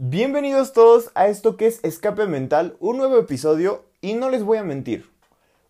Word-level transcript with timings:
Bienvenidos 0.00 0.74
todos 0.74 1.10
a 1.16 1.26
esto 1.26 1.56
que 1.56 1.66
es 1.66 1.82
Escape 1.82 2.28
Mental, 2.28 2.76
un 2.78 2.98
nuevo 2.98 3.18
episodio 3.18 3.84
y 4.00 4.14
no 4.14 4.30
les 4.30 4.44
voy 4.44 4.58
a 4.58 4.62
mentir. 4.62 5.10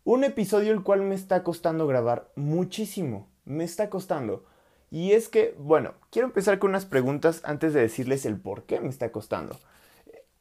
Un 0.04 0.22
episodio 0.22 0.74
el 0.74 0.82
cual 0.82 1.00
me 1.00 1.14
está 1.14 1.42
costando 1.42 1.86
grabar 1.86 2.28
muchísimo, 2.36 3.26
me 3.46 3.64
está 3.64 3.88
costando. 3.88 4.44
Y 4.90 5.12
es 5.12 5.30
que, 5.30 5.56
bueno, 5.58 5.94
quiero 6.10 6.28
empezar 6.28 6.58
con 6.58 6.72
unas 6.72 6.84
preguntas 6.84 7.40
antes 7.42 7.72
de 7.72 7.80
decirles 7.80 8.26
el 8.26 8.38
por 8.38 8.64
qué 8.64 8.80
me 8.80 8.90
está 8.90 9.10
costando. 9.12 9.56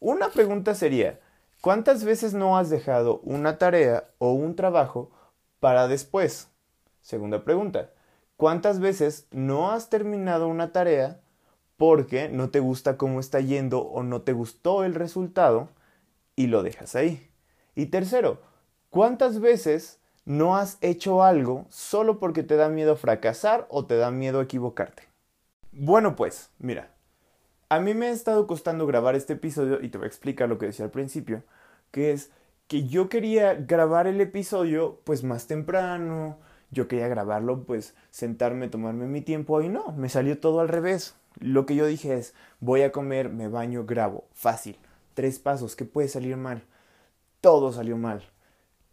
Una 0.02 0.32
pregunta 0.32 0.76
sería, 0.76 1.22
¿cuántas 1.62 2.04
veces 2.04 2.34
no 2.34 2.58
has 2.58 2.70
dejado 2.70 3.22
una 3.24 3.58
tarea 3.58 4.10
o 4.18 4.34
un 4.34 4.58
trabajo 4.58 5.12
para 5.62 5.88
después? 5.88 6.50
Segunda 7.02 7.46
pregunta, 7.46 7.92
¿cuántas 8.36 8.82
veces 8.82 9.28
no 9.32 9.72
has 9.72 9.90
terminado 9.90 10.50
una 10.50 10.74
tarea 10.74 11.22
porque 11.78 12.30
no 12.30 12.50
te 12.50 12.60
gusta 12.60 12.98
cómo 12.98 13.20
está 13.20 13.40
yendo 13.40 13.82
o 13.82 14.04
no 14.04 14.22
te 14.22 14.34
gustó 14.34 14.84
el 14.84 14.96
resultado 14.96 15.70
y 16.36 16.48
lo 16.48 16.64
dejas 16.64 16.96
ahí. 16.96 17.30
Y 17.76 17.88
tercero, 17.88 18.42
¿cuántas 18.90 19.40
veces 19.40 20.00
no 20.26 20.58
has 20.58 20.78
hecho 20.82 21.24
algo 21.24 21.66
solo 21.70 22.20
porque 22.20 22.44
te 22.44 22.56
da 22.58 22.70
miedo 22.70 22.96
fracasar 22.96 23.68
o 23.70 23.86
te 23.86 23.96
da 23.96 24.12
miedo 24.12 24.42
equivocarte? 24.42 25.04
Bueno, 25.72 26.16
pues, 26.16 26.50
mira, 26.58 26.92
a 27.70 27.80
mí 27.80 27.94
me 27.94 28.08
ha 28.08 28.12
estado 28.12 28.48
costando 28.48 28.88
grabar 28.88 29.16
este 29.16 29.34
episodio 29.34 29.82
y 29.82 29.90
te 29.90 29.98
voy 29.98 30.06
a 30.06 30.08
explicar 30.08 30.50
lo 30.50 30.58
que 30.58 30.66
decía 30.66 30.86
al 30.86 30.92
principio, 30.92 31.44
que 31.92 32.12
es 32.12 32.32
que 32.68 32.88
yo 32.88 33.10
quería 33.10 33.54
grabar 33.54 34.08
el 34.08 34.20
episodio 34.20 35.00
pues 35.04 35.24
más 35.24 35.48
temprano, 35.48 36.40
yo 36.72 36.88
quería 36.88 37.08
grabarlo 37.08 37.64
pues 37.64 37.96
sentarme, 38.10 38.68
tomarme 38.68 39.06
mi 39.06 39.22
tiempo 39.22 39.62
y 39.62 39.70
no, 39.70 39.92
me 39.92 40.10
salió 40.10 40.40
todo 40.40 40.60
al 40.60 40.68
revés. 40.68 41.16
Lo 41.40 41.66
que 41.66 41.76
yo 41.76 41.86
dije 41.86 42.16
es, 42.18 42.34
voy 42.60 42.82
a 42.82 42.92
comer, 42.92 43.30
me 43.30 43.48
baño, 43.48 43.86
grabo. 43.86 44.26
Fácil. 44.34 44.78
Tres 45.14 45.40
pasos. 45.40 45.76
¿Qué 45.76 45.86
puede 45.86 46.08
salir 46.08 46.38
mal? 46.38 46.64
Todo 47.42 47.72
salió 47.72 47.98
mal. 47.98 48.24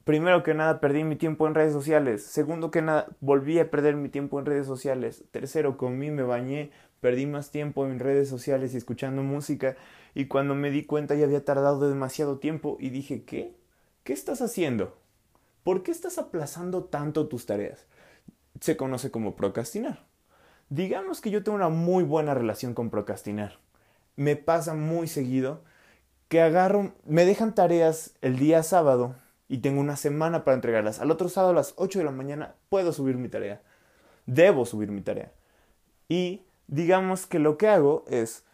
Primero 0.05 0.42
que 0.42 0.53
nada, 0.53 0.81
perdí 0.81 1.03
mi 1.03 1.17
tiempo 1.17 1.47
en 1.47 1.55
redes 1.55 1.73
sociales. 1.73 2.23
Segundo 2.23 2.70
que 2.70 2.83
nada, 2.83 3.06
volví 3.20 3.59
a 3.59 3.70
perder 3.70 3.97
mi 3.97 4.11
tiempo 4.11 4.39
en 4.39 4.45
redes 4.45 4.67
sociales. 4.67 5.25
Tercero, 5.31 5.78
comí, 5.78 6.11
me 6.11 6.23
bañé, 6.23 6.70
perdí 7.01 7.25
más 7.25 7.51
tiempo 7.51 7.86
en 7.86 7.98
redes 7.98 8.28
sociales 8.28 8.75
y 8.75 8.77
escuchando 8.77 9.23
música. 9.23 9.77
Y 10.14 10.27
cuando 10.27 10.55
me 10.55 10.70
di 10.70 10.84
cuenta 10.84 11.14
ya 11.14 11.25
había 11.25 11.45
tardado 11.45 11.89
demasiado 11.89 12.39
tiempo 12.39 12.77
y 12.79 12.91
dije, 12.91 13.25
¿qué? 13.25 13.55
¿Qué 14.05 14.12
estás 14.12 14.42
haciendo? 14.42 14.95
¿Por 15.62 15.83
qué 15.83 15.91
estás 15.91 16.19
aplazando 16.19 16.84
tanto 16.84 17.27
tus 17.27 17.47
tareas? 17.47 17.86
Se 18.61 18.77
conoce 18.77 19.11
como 19.11 19.34
procrastinar. 19.34 20.05
Digamos 20.69 21.20
que 21.20 21.31
yo 21.31 21.43
tengo 21.43 21.57
una 21.57 21.69
muy 21.69 22.05
buena 22.05 22.34
relación 22.34 22.75
con 22.75 22.91
procrastinar. 22.91 23.59
Me 24.17 24.37
pasa 24.37 24.75
muy 24.75 25.09
seguido 25.09 25.62
que 26.29 26.41
agarro, 26.41 26.93
me 27.05 27.25
dejan 27.25 27.55
tareas 27.55 28.15
el 28.23 28.39
día 28.39 28.62
sábado 28.62 29.15
y 29.48 29.59
tengo 29.59 29.81
una 29.81 29.97
semana 29.97 30.45
para 30.45 30.55
entregarlas. 30.55 31.01
Al 31.01 31.11
otro 31.11 31.29
sábado 31.29 31.53
a 31.53 31.57
las 31.57 31.75
8 31.77 31.98
de 31.98 32.05
la 32.05 32.11
mañana 32.11 32.55
puedo 32.70 32.92
subir 32.92 33.17
mi 33.17 33.29
tarea. 33.29 33.61
Debo 34.27 34.65
subir 34.65 34.91
mi 34.91 35.03
tarea. 35.03 35.33
Y 36.09 36.42
digamos 36.67 37.27
que 37.27 37.39
lo 37.39 37.59
que 37.59 37.69
hago 37.69 38.05
es 38.09 38.45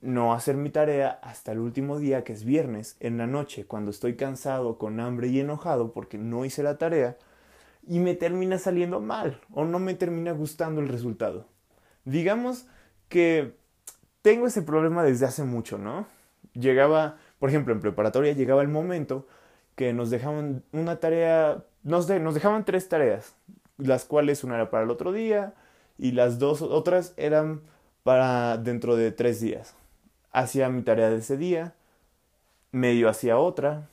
no 0.00 0.34
hacer 0.34 0.56
mi 0.56 0.70
tarea 0.70 1.18
hasta 1.22 1.52
el 1.52 1.58
último 1.58 1.98
día, 1.98 2.22
que 2.22 2.32
es 2.32 2.44
viernes, 2.44 2.96
en 3.00 3.18
la 3.18 3.26
noche, 3.26 3.66
cuando 3.66 3.90
estoy 3.90 4.14
cansado, 4.14 4.78
con 4.78 5.00
hambre 5.00 5.28
y 5.28 5.40
enojado 5.40 5.92
porque 5.92 6.18
no 6.18 6.44
hice 6.44 6.62
la 6.62 6.78
tarea, 6.78 7.16
y 7.88 7.98
me 7.98 8.14
termina 8.14 8.58
saliendo 8.58 9.00
mal 9.00 9.40
o 9.52 9.64
no 9.64 9.78
me 9.78 9.94
termina 9.94 10.32
gustando 10.32 10.80
el 10.80 10.88
resultado. 10.88 11.46
Digamos 12.06 12.66
que 13.08 13.56
tengo 14.22 14.46
ese 14.46 14.62
problema 14.62 15.02
desde 15.02 15.26
hace 15.26 15.42
mucho, 15.42 15.76
¿no? 15.76 16.06
Llegaba, 16.54 17.18
por 17.40 17.50
ejemplo, 17.50 17.74
en 17.74 17.80
preparatoria 17.80 18.32
llegaba 18.32 18.62
el 18.62 18.68
momento 18.68 19.26
que 19.74 19.92
nos 19.92 20.08
dejaban 20.08 20.62
una 20.72 21.00
tarea, 21.00 21.64
nos, 21.82 22.08
nos 22.08 22.34
dejaban 22.34 22.64
tres 22.64 22.88
tareas, 22.88 23.34
las 23.76 24.04
cuales 24.04 24.44
una 24.44 24.54
era 24.54 24.70
para 24.70 24.84
el 24.84 24.90
otro 24.90 25.12
día 25.12 25.54
y 25.98 26.12
las 26.12 26.38
dos 26.38 26.62
otras 26.62 27.12
eran 27.16 27.60
para 28.04 28.56
dentro 28.56 28.94
de 28.94 29.10
tres 29.10 29.40
días. 29.40 29.74
Hacía 30.30 30.68
mi 30.68 30.82
tarea 30.82 31.10
de 31.10 31.18
ese 31.18 31.36
día, 31.36 31.74
medio 32.70 33.08
hacía 33.08 33.36
otra 33.36 33.88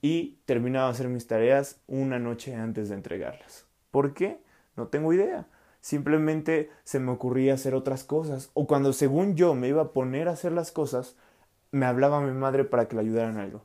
y 0.00 0.38
terminaba 0.46 0.86
de 0.86 0.92
hacer 0.92 1.08
mis 1.08 1.26
tareas 1.26 1.78
una 1.88 2.18
noche 2.18 2.54
antes 2.54 2.88
de 2.88 2.94
entregarlas. 2.94 3.66
¿Por 3.90 4.14
qué? 4.14 4.38
No 4.76 4.86
tengo 4.86 5.12
idea 5.12 5.46
simplemente 5.80 6.70
se 6.84 7.00
me 7.00 7.12
ocurría 7.12 7.54
hacer 7.54 7.74
otras 7.74 8.04
cosas. 8.04 8.50
O 8.54 8.66
cuando 8.66 8.92
según 8.92 9.36
yo 9.36 9.54
me 9.54 9.68
iba 9.68 9.82
a 9.82 9.92
poner 9.92 10.28
a 10.28 10.32
hacer 10.32 10.52
las 10.52 10.72
cosas, 10.72 11.16
me 11.70 11.86
hablaba 11.86 12.20
mi 12.20 12.32
madre 12.32 12.64
para 12.64 12.88
que 12.88 12.96
le 12.96 13.02
ayudaran 13.02 13.38
algo. 13.38 13.62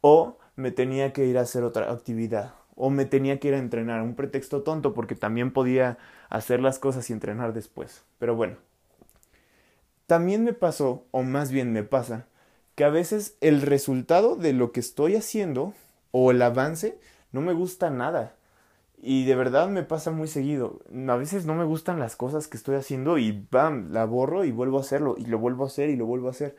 O 0.00 0.38
me 0.56 0.70
tenía 0.70 1.12
que 1.12 1.26
ir 1.26 1.38
a 1.38 1.42
hacer 1.42 1.64
otra 1.64 1.90
actividad. 1.90 2.54
O 2.74 2.90
me 2.90 3.04
tenía 3.04 3.40
que 3.40 3.48
ir 3.48 3.54
a 3.54 3.58
entrenar. 3.58 4.02
Un 4.02 4.14
pretexto 4.14 4.62
tonto 4.62 4.94
porque 4.94 5.14
también 5.14 5.52
podía 5.52 5.98
hacer 6.28 6.60
las 6.60 6.78
cosas 6.78 7.08
y 7.10 7.12
entrenar 7.12 7.52
después. 7.52 8.04
Pero 8.18 8.36
bueno. 8.36 8.56
También 10.06 10.42
me 10.42 10.54
pasó, 10.54 11.04
o 11.10 11.22
más 11.22 11.50
bien 11.50 11.70
me 11.70 11.82
pasa, 11.82 12.26
que 12.74 12.84
a 12.84 12.88
veces 12.88 13.36
el 13.42 13.60
resultado 13.60 14.36
de 14.36 14.54
lo 14.54 14.72
que 14.72 14.80
estoy 14.80 15.16
haciendo 15.16 15.74
o 16.12 16.30
el 16.30 16.40
avance 16.40 16.98
no 17.30 17.42
me 17.42 17.52
gusta 17.52 17.90
nada. 17.90 18.34
Y 19.00 19.26
de 19.26 19.36
verdad 19.36 19.68
me 19.68 19.84
pasa 19.84 20.10
muy 20.10 20.26
seguido. 20.26 20.80
A 21.08 21.16
veces 21.16 21.46
no 21.46 21.54
me 21.54 21.64
gustan 21.64 22.00
las 22.00 22.16
cosas 22.16 22.48
que 22.48 22.56
estoy 22.56 22.74
haciendo 22.74 23.16
y 23.18 23.46
bam, 23.50 23.92
la 23.92 24.04
borro 24.04 24.44
y 24.44 24.50
vuelvo 24.50 24.78
a 24.78 24.80
hacerlo 24.80 25.14
y 25.16 25.26
lo 25.26 25.38
vuelvo 25.38 25.64
a 25.64 25.68
hacer 25.68 25.88
y 25.88 25.96
lo 25.96 26.06
vuelvo 26.06 26.28
a 26.28 26.32
hacer. 26.32 26.56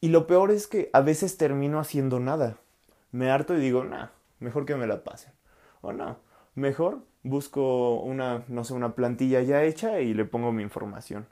Y 0.00 0.08
lo 0.08 0.26
peor 0.26 0.50
es 0.50 0.66
que 0.66 0.90
a 0.92 1.00
veces 1.00 1.36
termino 1.36 1.78
haciendo 1.78 2.18
nada. 2.18 2.56
Me 3.12 3.30
harto 3.30 3.56
y 3.56 3.60
digo, 3.60 3.84
nah, 3.84 4.08
mejor 4.40 4.64
que 4.66 4.74
me 4.74 4.86
la 4.86 5.04
pasen. 5.04 5.32
O 5.80 5.92
no, 5.92 6.16
mejor 6.54 7.04
busco 7.22 8.00
una, 8.00 8.44
no 8.48 8.64
sé, 8.64 8.74
una 8.74 8.94
plantilla 8.94 9.42
ya 9.42 9.62
hecha 9.62 10.00
y 10.00 10.14
le 10.14 10.24
pongo 10.24 10.52
mi 10.52 10.62
información. 10.62 11.26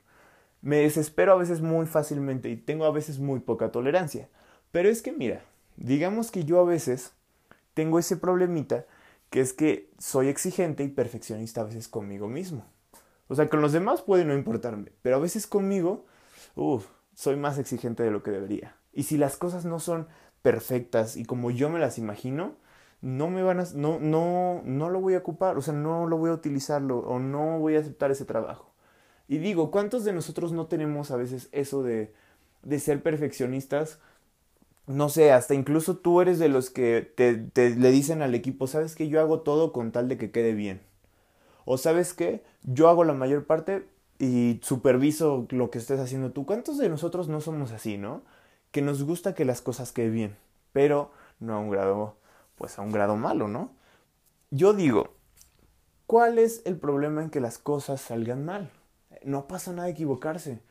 Me 0.61 0.77
desespero 0.77 1.33
a 1.33 1.37
veces 1.37 1.61
muy 1.61 1.85
fácilmente 1.85 2.49
y 2.49 2.55
tengo 2.55 2.85
a 2.85 2.91
veces 2.91 3.19
muy 3.19 3.39
poca 3.39 3.71
tolerancia. 3.71 4.29
Pero 4.71 4.89
es 4.89 5.01
que 5.01 5.11
mira, 5.11 5.41
digamos 5.77 6.31
que 6.31 6.45
yo 6.45 6.59
a 6.59 6.65
veces 6.65 7.13
tengo 7.73 7.99
ese 7.99 8.17
problemita 8.17 8.85
que 9.29 9.41
es 9.41 9.53
que 9.53 9.91
soy 9.97 10.27
exigente 10.27 10.83
y 10.83 10.89
perfeccionista 10.89 11.61
a 11.61 11.65
veces 11.65 11.87
conmigo 11.87 12.27
mismo. 12.27 12.65
O 13.27 13.35
sea, 13.35 13.47
con 13.47 13.61
los 13.61 13.71
demás 13.71 14.01
puede 14.01 14.25
no 14.25 14.33
importarme, 14.33 14.91
pero 15.01 15.17
a 15.17 15.19
veces 15.19 15.45
conmigo, 15.45 16.05
uff, 16.55 16.87
soy 17.13 17.35
más 17.35 17.59
exigente 17.59 18.03
de 18.03 18.11
lo 18.11 18.23
que 18.23 18.31
debería. 18.31 18.75
Y 18.91 19.03
si 19.03 19.17
las 19.17 19.37
cosas 19.37 19.65
no 19.65 19.79
son 19.79 20.07
perfectas 20.41 21.15
y 21.15 21.25
como 21.25 21.51
yo 21.51 21.69
me 21.69 21.79
las 21.79 21.97
imagino, 21.97 22.55
no 23.01 23.29
me 23.29 23.43
van 23.43 23.59
a, 23.59 23.65
no, 23.75 23.99
no, 23.99 24.61
no 24.65 24.89
lo 24.89 24.99
voy 24.99 25.13
a 25.13 25.19
ocupar, 25.19 25.57
o 25.57 25.61
sea, 25.61 25.73
no 25.73 26.07
lo 26.07 26.17
voy 26.17 26.31
a 26.31 26.33
utilizarlo 26.33 26.99
o 26.99 27.19
no 27.19 27.59
voy 27.59 27.75
a 27.75 27.79
aceptar 27.79 28.11
ese 28.11 28.25
trabajo. 28.25 28.73
Y 29.27 29.37
digo, 29.37 29.69
¿cuántos 29.69 30.03
de 30.03 30.11
nosotros 30.13 30.51
no 30.51 30.65
tenemos 30.65 31.11
a 31.11 31.17
veces 31.17 31.49
eso 31.51 31.83
de, 31.83 32.13
de 32.63 32.79
ser 32.79 33.03
perfeccionistas 33.03 33.99
no 34.89 35.07
sé, 35.07 35.31
hasta 35.31 35.53
incluso 35.53 35.97
tú 35.97 36.19
eres 36.19 36.39
de 36.39 36.49
los 36.49 36.71
que 36.71 37.03
te, 37.15 37.75
le 37.75 37.91
dicen 37.91 38.23
al 38.23 38.33
equipo, 38.33 38.65
sabes 38.65 38.95
que 38.95 39.07
yo 39.07 39.21
hago 39.21 39.41
todo 39.41 39.71
con 39.71 39.91
tal 39.91 40.07
de 40.09 40.17
que 40.17 40.31
quede 40.31 40.53
bien. 40.53 40.81
O 41.63 41.77
sabes 41.77 42.15
que 42.15 42.43
yo 42.63 42.89
hago 42.89 43.03
la 43.03 43.13
mayor 43.13 43.45
parte 43.45 43.87
y 44.17 44.59
superviso 44.63 45.45
lo 45.51 45.69
que 45.69 45.77
estés 45.77 45.99
haciendo 45.99 46.31
tú. 46.31 46.47
¿Cuántos 46.47 46.79
de 46.79 46.89
nosotros 46.89 47.29
no 47.29 47.39
somos 47.39 47.71
así, 47.71 47.99
no? 47.99 48.23
Que 48.71 48.81
nos 48.81 49.03
gusta 49.03 49.35
que 49.35 49.45
las 49.45 49.61
cosas 49.61 49.91
queden 49.91 50.13
bien, 50.15 50.37
pero 50.73 51.11
no 51.39 51.53
a 51.53 51.59
un 51.59 51.69
grado, 51.69 52.15
pues 52.55 52.79
a 52.79 52.81
un 52.81 52.91
grado 52.91 53.15
malo, 53.15 53.47
¿no? 53.47 53.71
Yo 54.49 54.73
digo, 54.73 55.13
¿cuál 56.07 56.39
es 56.39 56.63
el 56.65 56.77
problema 56.77 57.21
en 57.21 57.29
que 57.29 57.41
las 57.41 57.59
cosas 57.59 58.01
salgan 58.01 58.43
mal? 58.43 58.71
No 59.23 59.47
pasa 59.47 59.71
nada 59.71 59.87
equivocarse, 59.87 60.63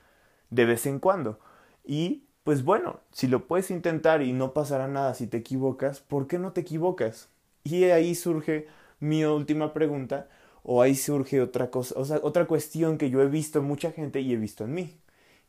de 0.50 0.64
vez 0.64 0.86
en 0.86 0.98
cuando. 0.98 1.38
Y 1.84 2.24
pues 2.48 2.64
bueno, 2.64 3.00
si 3.12 3.26
lo 3.26 3.46
puedes 3.46 3.70
intentar 3.70 4.22
y 4.22 4.32
no 4.32 4.54
pasará 4.54 4.88
nada 4.88 5.12
si 5.12 5.26
te 5.26 5.36
equivocas, 5.36 6.00
¿por 6.00 6.26
qué 6.26 6.38
no 6.38 6.52
te 6.52 6.62
equivocas? 6.62 7.28
Y 7.62 7.84
ahí 7.84 8.14
surge 8.14 8.66
mi 9.00 9.22
última 9.22 9.74
pregunta, 9.74 10.30
o 10.62 10.80
ahí 10.80 10.94
surge 10.94 11.42
otra 11.42 11.70
cosa, 11.70 11.94
otra 12.22 12.46
cuestión 12.46 12.96
que 12.96 13.10
yo 13.10 13.20
he 13.20 13.28
visto 13.28 13.58
en 13.58 13.66
mucha 13.66 13.92
gente 13.92 14.22
y 14.22 14.32
he 14.32 14.38
visto 14.38 14.64
en 14.64 14.72
mí, 14.72 14.96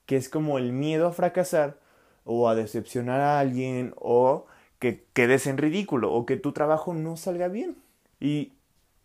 que 0.05 0.17
es 0.17 0.27
como 0.27 0.57
el 0.57 0.73
miedo 0.73 1.07
a 1.07 1.13
fracasar 1.13 1.79
o 2.25 2.49
a 2.49 2.55
decepcionar 2.55 3.21
a 3.21 3.39
alguien 3.39 3.93
o 3.95 4.47
que 4.79 5.05
quedes 5.13 5.47
en 5.47 5.57
ridículo 5.57 6.11
o 6.11 6.25
que 6.25 6.35
tu 6.35 6.51
trabajo 6.51 6.93
no 6.93 7.15
salga 7.15 7.47
bien. 7.47 7.77
Y 8.19 8.51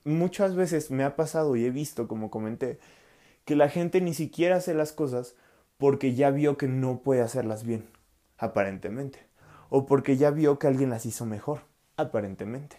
muchas 0.02 0.56
veces 0.56 0.90
me 0.90 1.04
ha 1.04 1.14
pasado 1.14 1.54
y 1.54 1.64
he 1.64 1.70
visto, 1.70 2.08
como 2.08 2.28
comenté, 2.28 2.80
que 3.44 3.54
la 3.54 3.68
gente 3.68 4.00
ni 4.00 4.14
siquiera 4.14 4.56
hace 4.56 4.74
las 4.74 4.90
cosas 4.92 5.36
porque 5.78 6.14
ya 6.14 6.30
vio 6.30 6.56
que 6.56 6.68
no 6.68 7.00
puede 7.00 7.20
hacerlas 7.22 7.64
bien, 7.64 7.86
aparentemente. 8.38 9.26
O 9.68 9.86
porque 9.86 10.16
ya 10.16 10.30
vio 10.30 10.58
que 10.58 10.66
alguien 10.66 10.90
las 10.90 11.06
hizo 11.06 11.26
mejor, 11.26 11.60
aparentemente. 11.96 12.76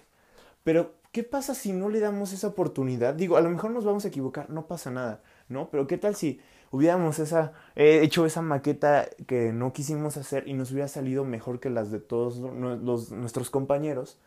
Pero, 0.64 0.96
¿qué 1.12 1.24
pasa 1.24 1.56
si 1.56 1.74
no 1.74 1.90
le 1.90 2.00
damos 2.00 2.34
esa 2.34 2.48
oportunidad? 2.48 3.14
Digo, 3.14 3.38
a 3.38 3.42
lo 3.42 3.50
mejor 3.50 3.72
nos 3.72 3.86
vamos 3.86 4.06
a 4.06 4.08
equivocar, 4.08 4.50
no 4.50 4.68
pasa 4.68 4.92
nada, 4.92 5.22
¿no? 5.50 5.70
Pero 5.70 5.88
¿qué 5.88 5.98
tal 5.98 6.16
si 6.16 6.40
hubiéramos 6.76 7.20
eh, 7.20 8.02
hecho 8.04 8.26
esa 8.26 8.42
maqueta 8.42 9.08
que 9.28 9.54
no 9.54 9.74
quisimos 9.74 10.18
hacer 10.18 10.48
y 10.48 10.54
nos 10.54 10.72
hubiera 10.72 10.88
salido 10.88 11.24
mejor 11.24 11.60
que 11.60 11.70
las 11.70 11.90
de 11.92 12.00
todos 12.00 12.38
los, 12.38 13.12
nuestros 13.12 13.50
compañeros. 13.50 14.20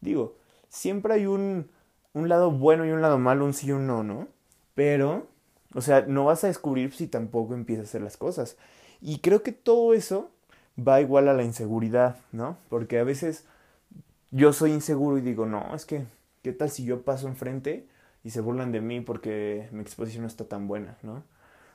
Digo, 0.00 0.36
siempre 0.68 1.14
hay 1.14 1.26
un, 1.26 1.70
un 2.12 2.28
lado 2.28 2.50
bueno 2.50 2.84
y 2.84 2.90
un 2.90 3.02
lado 3.02 3.18
malo, 3.18 3.44
un 3.44 3.54
sí 3.54 3.68
y 3.68 3.72
un 3.72 3.86
no, 3.86 4.02
¿no? 4.02 4.28
Pero, 4.74 5.28
o 5.74 5.80
sea, 5.80 6.02
no 6.06 6.24
vas 6.26 6.44
a 6.44 6.48
descubrir 6.48 6.92
si 6.92 7.06
tampoco 7.06 7.54
empiezas 7.54 7.86
a 7.86 7.88
hacer 7.88 8.02
las 8.02 8.16
cosas. 8.16 8.56
Y 9.00 9.18
creo 9.18 9.42
que 9.42 9.52
todo 9.52 9.94
eso 9.94 10.30
va 10.78 11.00
igual 11.00 11.28
a 11.28 11.34
la 11.34 11.42
inseguridad, 11.42 12.16
¿no? 12.32 12.56
Porque 12.68 12.98
a 12.98 13.04
veces 13.04 13.44
yo 14.30 14.52
soy 14.52 14.72
inseguro 14.72 15.18
y 15.18 15.22
digo, 15.22 15.46
no, 15.46 15.74
es 15.74 15.84
que, 15.84 16.06
¿qué 16.42 16.52
tal 16.52 16.70
si 16.70 16.84
yo 16.84 17.02
paso 17.02 17.28
enfrente 17.28 17.86
y 18.24 18.30
se 18.30 18.40
burlan 18.40 18.72
de 18.72 18.80
mí 18.80 19.00
porque 19.00 19.68
mi 19.72 19.80
exposición 19.80 20.22
no 20.22 20.28
está 20.28 20.44
tan 20.44 20.68
buena, 20.68 20.96
¿no? 21.02 21.22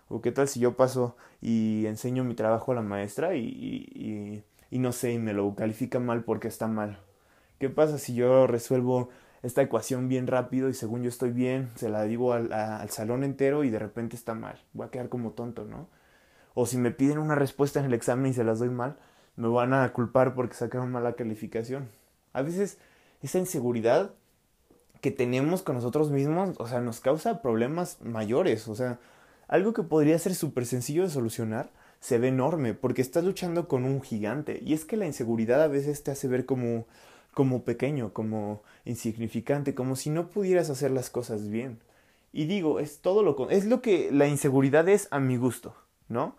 O 0.09 0.21
qué 0.21 0.31
tal 0.31 0.47
si 0.47 0.59
yo 0.59 0.75
paso 0.77 1.17
y 1.41 1.85
enseño 1.85 2.23
mi 2.23 2.33
trabajo 2.33 2.71
a 2.71 2.75
la 2.75 2.81
maestra 2.81 3.35
y, 3.35 3.45
y, 3.45 4.43
y, 4.71 4.79
no 4.79 4.91
sé, 4.93 5.13
y 5.13 5.19
me 5.19 5.33
lo 5.33 5.53
califica 5.55 5.99
mal 5.99 6.23
porque 6.23 6.47
está 6.47 6.67
mal. 6.67 6.99
¿Qué 7.59 7.69
pasa 7.69 7.97
si 7.97 8.15
yo 8.15 8.47
resuelvo 8.47 9.09
esta 9.43 9.61
ecuación 9.61 10.09
bien 10.09 10.27
rápido 10.27 10.69
y 10.69 10.73
según 10.73 11.03
yo 11.03 11.09
estoy 11.09 11.31
bien, 11.31 11.69
se 11.75 11.89
la 11.89 12.03
digo 12.03 12.33
al, 12.33 12.51
al 12.51 12.89
salón 12.89 13.23
entero 13.23 13.63
y 13.63 13.69
de 13.69 13.79
repente 13.79 14.15
está 14.15 14.33
mal? 14.33 14.61
Voy 14.73 14.87
a 14.87 14.91
quedar 14.91 15.09
como 15.09 15.31
tonto, 15.31 15.65
¿no? 15.65 15.87
O 16.53 16.65
si 16.65 16.77
me 16.77 16.91
piden 16.91 17.19
una 17.19 17.35
respuesta 17.35 17.79
en 17.79 17.85
el 17.85 17.93
examen 17.93 18.31
y 18.31 18.33
se 18.33 18.43
las 18.43 18.59
doy 18.59 18.69
mal, 18.69 18.97
me 19.35 19.47
van 19.47 19.73
a 19.73 19.93
culpar 19.93 20.33
porque 20.33 20.55
sacaron 20.55 20.91
mala 20.91 21.13
calificación. 21.13 21.87
A 22.33 22.41
veces 22.41 22.77
esa 23.21 23.39
inseguridad 23.39 24.11
que 25.01 25.11
tenemos 25.11 25.61
con 25.61 25.75
nosotros 25.75 26.11
mismos, 26.11 26.55
o 26.57 26.67
sea, 26.67 26.81
nos 26.81 26.99
causa 26.99 27.41
problemas 27.41 28.01
mayores. 28.01 28.67
O 28.67 28.75
sea, 28.75 28.99
algo 29.47 29.73
que 29.73 29.83
podría 29.83 30.17
ser 30.19 30.35
súper 30.35 30.65
sencillo 30.65 31.03
de 31.03 31.09
solucionar 31.09 31.69
se 31.99 32.19
ve 32.19 32.27
enorme 32.27 32.73
porque 32.73 33.01
estás 33.01 33.23
luchando 33.23 33.67
con 33.67 33.85
un 33.85 34.01
gigante. 34.01 34.59
Y 34.63 34.73
es 34.73 34.85
que 34.85 34.97
la 34.97 35.05
inseguridad 35.05 35.61
a 35.61 35.67
veces 35.67 36.03
te 36.03 36.11
hace 36.11 36.27
ver 36.27 36.45
como, 36.45 36.85
como 37.37 37.63
pequeño, 37.63 38.13
como 38.13 38.63
insignificante, 38.83 39.75
como 39.75 39.95
si 39.95 40.09
no 40.09 40.31
pudieras 40.31 40.71
hacer 40.71 40.89
las 40.89 41.11
cosas 41.11 41.49
bien. 41.49 41.77
Y 42.33 42.45
digo, 42.45 42.79
es 42.79 42.97
todo 43.01 43.21
lo 43.21 43.51
es 43.51 43.65
lo 43.65 43.79
que 43.79 44.09
la 44.11 44.27
inseguridad 44.27 44.89
es 44.89 45.07
a 45.11 45.19
mi 45.19 45.37
gusto, 45.37 45.75
¿no? 46.07 46.35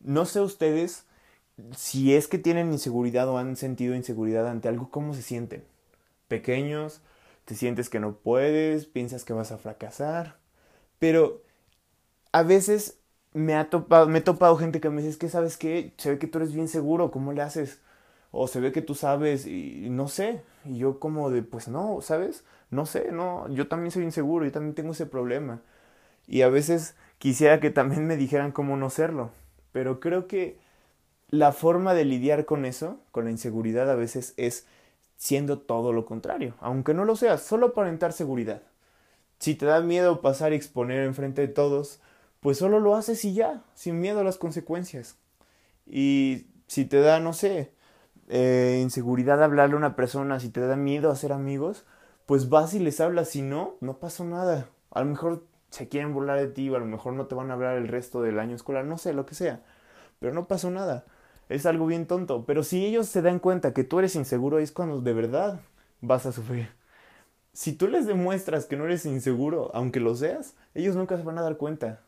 No 0.00 0.24
sé 0.24 0.40
ustedes 0.40 1.04
si 1.76 2.14
es 2.14 2.28
que 2.28 2.38
tienen 2.38 2.72
inseguridad 2.72 3.28
o 3.28 3.36
han 3.36 3.56
sentido 3.56 3.94
inseguridad 3.94 4.48
ante 4.48 4.68
algo, 4.68 4.88
¿cómo 4.90 5.12
se 5.12 5.20
sienten? 5.20 5.64
Pequeños, 6.28 7.02
te 7.44 7.54
sientes 7.54 7.90
que 7.90 8.00
no 8.00 8.16
puedes, 8.16 8.86
piensas 8.86 9.26
que 9.26 9.34
vas 9.34 9.52
a 9.52 9.58
fracasar, 9.58 10.38
pero 10.98 11.42
a 12.32 12.42
veces 12.42 13.00
me, 13.34 13.54
ha 13.54 13.68
topado, 13.68 14.08
me 14.08 14.20
he 14.20 14.22
topado 14.22 14.56
gente 14.56 14.80
que 14.80 14.88
me 14.88 15.02
dice, 15.02 15.10
es 15.10 15.18
que 15.18 15.28
sabes 15.28 15.58
que 15.58 15.92
se 15.98 16.12
ve 16.12 16.18
que 16.18 16.26
tú 16.26 16.38
eres 16.38 16.54
bien 16.54 16.68
seguro, 16.68 17.10
¿cómo 17.10 17.34
le 17.34 17.42
haces? 17.42 17.82
O 18.32 18.48
se 18.48 18.60
ve 18.60 18.72
que 18.72 18.82
tú 18.82 18.94
sabes 18.94 19.46
y, 19.46 19.88
no 19.90 20.08
sé, 20.08 20.42
y 20.64 20.78
yo 20.78 20.98
como 20.98 21.30
de, 21.30 21.42
pues 21.42 21.68
no, 21.68 22.00
¿sabes? 22.00 22.44
No 22.70 22.86
sé, 22.86 23.12
no, 23.12 23.48
yo 23.50 23.68
también 23.68 23.90
soy 23.92 24.04
inseguro, 24.04 24.44
yo 24.44 24.52
también 24.52 24.74
tengo 24.74 24.92
ese 24.92 25.06
problema. 25.06 25.60
Y 26.26 26.42
a 26.42 26.48
veces 26.48 26.96
quisiera 27.18 27.60
que 27.60 27.70
también 27.70 28.06
me 28.06 28.16
dijeran 28.16 28.52
cómo 28.52 28.76
no 28.76 28.90
serlo, 28.90 29.30
pero 29.72 30.00
creo 30.00 30.26
que 30.26 30.58
la 31.28 31.52
forma 31.52 31.94
de 31.94 32.04
lidiar 32.04 32.44
con 32.46 32.64
eso, 32.64 33.00
con 33.10 33.24
la 33.26 33.30
inseguridad 33.30 33.90
a 33.90 33.94
veces 33.94 34.34
es 34.36 34.66
siendo 35.16 35.58
todo 35.58 35.92
lo 35.92 36.04
contrario, 36.04 36.54
aunque 36.60 36.94
no 36.94 37.04
lo 37.04 37.16
seas, 37.16 37.42
solo 37.42 37.68
aparentar 37.68 38.12
seguridad. 38.12 38.62
Si 39.38 39.54
te 39.54 39.66
da 39.66 39.80
miedo 39.80 40.20
pasar 40.20 40.52
y 40.52 40.56
exponer 40.56 41.04
enfrente 41.04 41.42
de 41.42 41.48
todos, 41.48 42.00
pues 42.40 42.58
solo 42.58 42.80
lo 42.80 42.96
haces 42.96 43.24
y 43.24 43.34
ya, 43.34 43.62
sin 43.74 44.00
miedo 44.00 44.20
a 44.20 44.24
las 44.24 44.38
consecuencias. 44.38 45.16
Y 45.86 46.46
si 46.66 46.84
te 46.84 47.00
da, 47.00 47.20
no 47.20 47.32
sé, 47.32 47.72
eh, 48.32 48.80
inseguridad 48.82 49.42
hablarle 49.42 49.74
a 49.74 49.78
una 49.78 49.94
persona, 49.94 50.40
si 50.40 50.50
te 50.50 50.60
da 50.60 50.74
miedo 50.76 51.10
hacer 51.12 51.32
amigos, 51.32 51.86
pues 52.26 52.48
vas 52.48 52.74
y 52.74 52.80
les 52.80 53.00
hablas, 53.00 53.28
si 53.28 53.42
no, 53.42 53.76
no 53.80 53.98
pasó 53.98 54.24
nada. 54.24 54.68
A 54.90 55.00
lo 55.00 55.06
mejor 55.06 55.44
se 55.70 55.88
quieren 55.88 56.12
burlar 56.12 56.40
de 56.40 56.48
ti, 56.48 56.68
o 56.68 56.76
a 56.76 56.80
lo 56.80 56.86
mejor 56.86 57.12
no 57.12 57.26
te 57.26 57.34
van 57.36 57.50
a 57.50 57.54
hablar 57.54 57.76
el 57.76 57.88
resto 57.88 58.22
del 58.22 58.40
año 58.40 58.56
escolar, 58.56 58.84
no 58.84 58.98
sé, 58.98 59.12
lo 59.12 59.26
que 59.26 59.34
sea. 59.34 59.62
Pero 60.18 60.34
no 60.34 60.48
pasó 60.48 60.70
nada 60.70 61.04
es 61.54 61.66
algo 61.66 61.86
bien 61.86 62.06
tonto. 62.06 62.44
Pero 62.46 62.62
si 62.62 62.84
ellos 62.84 63.08
se 63.08 63.22
dan 63.22 63.38
cuenta 63.38 63.72
que 63.72 63.84
tú 63.84 63.98
eres 63.98 64.16
inseguro, 64.16 64.58
es 64.58 64.72
cuando 64.72 65.00
de 65.00 65.12
verdad 65.12 65.60
vas 66.00 66.26
a 66.26 66.32
sufrir. 66.32 66.68
Si 67.52 67.74
tú 67.74 67.88
les 67.88 68.06
demuestras 68.06 68.64
que 68.66 68.76
no 68.76 68.84
eres 68.86 69.04
inseguro, 69.04 69.70
aunque 69.74 70.00
lo 70.00 70.14
seas, 70.14 70.54
ellos 70.74 70.96
nunca 70.96 71.16
se 71.16 71.22
van 71.22 71.38
a 71.38 71.42
dar 71.42 71.58
cuenta. 71.58 72.00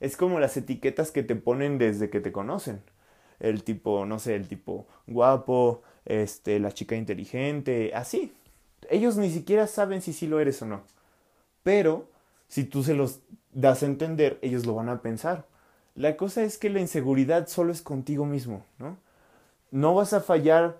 Es 0.00 0.16
como 0.16 0.40
las 0.40 0.56
etiquetas 0.56 1.10
que 1.10 1.22
te 1.22 1.36
ponen 1.36 1.78
desde 1.78 2.10
que 2.10 2.20
te 2.20 2.32
conocen. 2.32 2.82
El 3.40 3.62
tipo, 3.64 4.04
no 4.04 4.18
sé, 4.18 4.34
el 4.34 4.48
tipo 4.48 4.86
guapo, 5.06 5.82
este, 6.04 6.58
la 6.58 6.72
chica 6.72 6.96
inteligente, 6.96 7.92
así. 7.94 8.32
Ellos 8.90 9.16
ni 9.16 9.30
siquiera 9.30 9.66
saben 9.66 10.02
si 10.02 10.12
sí 10.12 10.26
lo 10.26 10.40
eres 10.40 10.60
o 10.62 10.66
no. 10.66 10.82
Pero 11.62 12.08
si 12.48 12.64
tú 12.64 12.82
se 12.82 12.94
los 12.94 13.20
das 13.52 13.82
a 13.82 13.86
entender, 13.86 14.38
ellos 14.42 14.66
lo 14.66 14.74
van 14.74 14.88
a 14.88 15.02
pensar. 15.02 15.46
La 15.94 16.16
cosa 16.16 16.42
es 16.42 16.58
que 16.58 16.70
la 16.70 16.80
inseguridad 16.80 17.48
solo 17.48 17.72
es 17.72 17.82
contigo 17.82 18.24
mismo, 18.24 18.64
¿no? 18.78 18.96
No 19.70 19.94
vas 19.94 20.12
a 20.12 20.20
fallar 20.20 20.78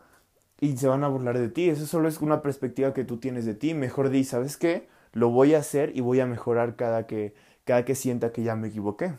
y 0.61 0.77
se 0.77 0.89
van 0.89 1.05
a 1.05 1.09
burlar 1.09 1.39
de 1.39 1.49
ti. 1.49 1.69
Eso 1.69 1.87
solo 1.87 2.09
es 2.09 2.21
una 2.21 2.43
perspectiva 2.43 2.95
que 2.95 3.05
tú 3.05 3.19
tienes 3.19 3.45
de 3.45 3.55
ti. 3.55 3.75
Mejor 3.75 4.11
di, 4.11 4.25
¿sabes 4.25 4.57
qué? 4.57 4.89
Lo 5.13 5.31
voy 5.31 5.55
a 5.55 5.59
hacer 5.59 5.97
y 5.97 6.01
voy 6.01 6.21
a 6.21 6.27
mejorar 6.27 6.77
cada 6.77 7.07
que, 7.07 7.35
cada 7.65 7.85
que 7.85 7.95
sienta 7.95 8.33
que 8.33 8.43
ya 8.43 8.57
me 8.57 8.69
equivoqué. 8.69 9.13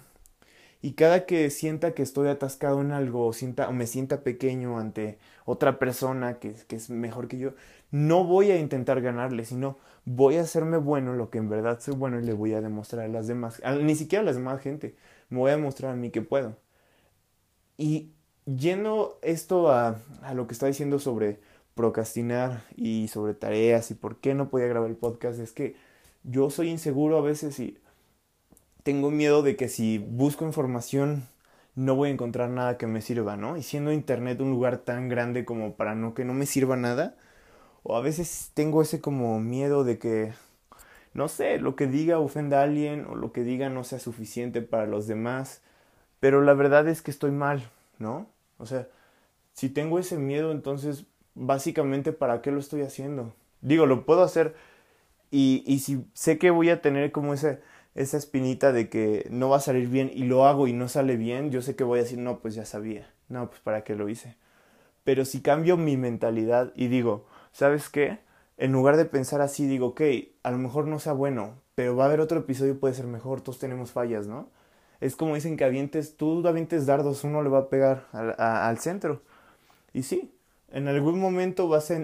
Y 0.82 0.94
cada 0.94 1.26
que 1.26 1.50
sienta 1.50 1.94
que 1.94 2.04
estoy 2.04 2.30
atascado 2.30 2.80
en 2.82 2.92
algo 2.92 3.26
o, 3.26 3.34
sienta, 3.34 3.68
o 3.68 3.74
me 3.74 3.86
sienta 3.86 4.24
pequeño 4.24 4.80
ante 4.80 5.20
otra 5.46 5.78
persona 5.78 6.40
que, 6.40 6.54
que 6.68 6.78
es 6.78 6.90
mejor 6.90 7.28
que 7.28 7.38
yo, 7.38 7.54
no 7.92 8.24
voy 8.24 8.52
a 8.52 8.58
intentar 8.58 9.02
ganarle, 9.02 9.44
sino 9.46 9.78
voy 10.06 10.38
a 10.38 10.42
hacerme 10.42 10.78
bueno 10.78 11.14
lo 11.14 11.30
que 11.30 11.38
en 11.40 11.50
verdad 11.50 11.80
soy 11.82 11.96
bueno 11.96 12.20
y 12.20 12.24
le 12.24 12.34
voy 12.34 12.54
a 12.54 12.62
demostrar 12.62 13.06
a 13.06 13.08
las 13.10 13.28
demás, 13.28 13.62
ni 13.82 13.96
siquiera 13.96 14.22
a 14.22 14.26
las 14.26 14.36
demás 14.36 14.62
gente, 14.62 14.96
me 15.30 15.40
voy 15.40 15.52
a 15.52 15.58
mostrar 15.58 15.92
a 15.92 15.96
mí 15.96 16.12
que 16.12 16.22
puedo. 16.22 16.56
Y 17.78 18.12
yendo 18.46 19.20
esto 19.22 19.72
a, 19.72 20.00
a 20.22 20.34
lo 20.34 20.48
que 20.48 20.54
está 20.54 20.68
diciendo 20.68 21.00
sobre 21.00 21.40
procrastinar 21.76 22.64
y 22.76 23.08
sobre 23.10 23.34
tareas 23.34 23.92
y 23.92 23.96
por 23.96 24.18
qué 24.18 24.34
no 24.34 24.50
podía 24.50 24.68
grabar 24.68 24.90
el 24.90 24.98
podcast, 24.98 25.40
es 25.40 25.52
que 25.52 25.76
yo 26.24 26.50
soy 26.50 26.70
inseguro 26.70 27.18
a 27.18 27.22
veces 27.22 27.60
y 27.60 27.78
tengo 28.84 29.12
miedo 29.12 29.42
de 29.44 29.56
que 29.56 29.70
si 29.70 29.98
busco 30.00 30.46
información 30.46 31.28
no 31.76 31.96
voy 31.96 32.10
a 32.10 32.14
encontrar 32.14 32.50
nada 32.50 32.78
que 32.78 32.88
me 32.88 33.02
sirva, 33.02 33.38
¿no? 33.38 33.58
Y 33.58 33.64
siendo 33.64 33.92
internet 33.94 34.42
un 34.42 34.52
lugar 34.52 34.80
tan 34.80 35.10
grande 35.10 35.46
como 35.46 35.76
para 35.76 35.96
no 35.96 36.14
que 36.14 36.26
no 36.26 36.34
me 36.34 36.46
sirva 36.46 36.76
nada, 36.76 37.16
o 37.84 37.98
a 37.98 38.02
veces 38.02 38.52
tengo 38.54 38.82
ese 38.82 39.02
como 39.02 39.40
miedo 39.40 39.84
de 39.84 40.00
que 40.00 40.34
no 41.14 41.28
sé, 41.28 41.60
lo 41.60 41.76
que 41.76 41.88
diga 41.88 42.20
ofenda 42.20 42.60
a 42.60 42.64
alguien 42.64 43.06
o 43.10 43.16
lo 43.16 43.32
que 43.34 43.44
diga 43.44 43.70
no 43.70 43.84
sea 43.84 44.00
suficiente 44.00 44.62
para 44.62 44.86
los 44.86 45.08
demás, 45.08 45.62
pero 46.20 46.42
la 46.42 46.54
verdad 46.54 46.88
es 46.88 47.02
que 47.02 47.12
estoy 47.12 47.32
mal, 47.32 47.70
¿no? 48.00 48.28
O 48.58 48.66
sea, 48.66 48.88
si 49.54 49.70
tengo 49.70 50.00
ese 50.00 50.18
miedo, 50.18 50.52
entonces 50.52 51.06
básicamente 51.36 52.14
¿para 52.14 52.42
qué 52.42 52.52
lo 52.52 52.60
estoy 52.60 52.82
haciendo? 52.84 53.34
Digo, 53.62 53.86
lo 53.86 54.06
puedo 54.06 54.24
hacer 54.24 54.56
y, 55.32 55.64
y 55.68 55.80
si 55.80 56.06
sé 56.14 56.38
que 56.38 56.52
voy 56.52 56.70
a 56.70 56.82
tener 56.82 57.12
como 57.12 57.34
esa, 57.34 57.60
esa 58.02 58.18
espinita 58.18 58.72
de 58.72 58.90
que 58.90 59.28
no 59.30 59.50
va 59.50 59.58
a 59.58 59.62
salir 59.62 59.90
bien 59.90 60.12
y 60.14 60.24
lo 60.24 60.46
hago 60.46 60.68
y 60.68 60.74
no 60.74 60.88
sale 60.88 61.18
bien, 61.18 61.52
yo 61.52 61.62
sé 61.62 61.76
que 61.76 61.84
voy 61.84 62.00
a 62.00 62.04
decir, 62.04 62.20
no, 62.20 62.40
pues 62.40 62.56
ya 62.56 62.66
sabía, 62.66 63.14
no, 63.28 63.50
pues 63.50 63.62
para 63.62 63.84
qué 63.84 63.96
lo 63.96 64.10
hice. 64.10 64.36
Pero 65.04 65.26
si 65.26 65.42
cambio 65.42 65.78
mi 65.78 65.98
mentalidad 65.98 66.72
y 66.76 66.88
digo, 66.88 67.26
¿sabes 67.52 67.90
qué? 67.90 68.20
en 68.60 68.74
lugar 68.74 68.98
de 68.98 69.06
pensar 69.06 69.42
así, 69.42 69.66
digo, 69.66 69.88
ok, 69.88 70.02
a 70.44 70.52
lo 70.52 70.58
mejor 70.58 70.86
no 70.86 71.00
sea 71.00 71.14
bueno, 71.14 71.56
pero 71.76 71.96
va 71.96 72.04
a 72.04 72.08
haber 72.08 72.20
otro 72.20 72.40
episodio 72.40 72.78
puede 72.78 72.94
ser 72.94 73.08
mejor, 73.08 73.40
todos 73.42 73.58
tenemos 73.58 73.92
fallas, 73.92 74.28
¿no? 74.28 74.50
Es 75.00 75.16
como 75.16 75.36
dicen 75.36 75.56
que 75.56 75.64
avientes, 75.64 76.18
tú 76.18 76.46
avientes 76.46 76.86
dardos, 76.86 77.24
uno 77.24 77.42
le 77.42 77.50
va 77.50 77.60
a 77.60 77.70
pegar 77.70 78.08
al, 78.12 78.78
centro. 78.80 79.22
Y 79.94 80.04
sí, 80.04 80.36
en 80.72 80.90
algún 80.90 81.20
momento 81.22 81.70
vas 81.70 81.90
a 81.90 81.96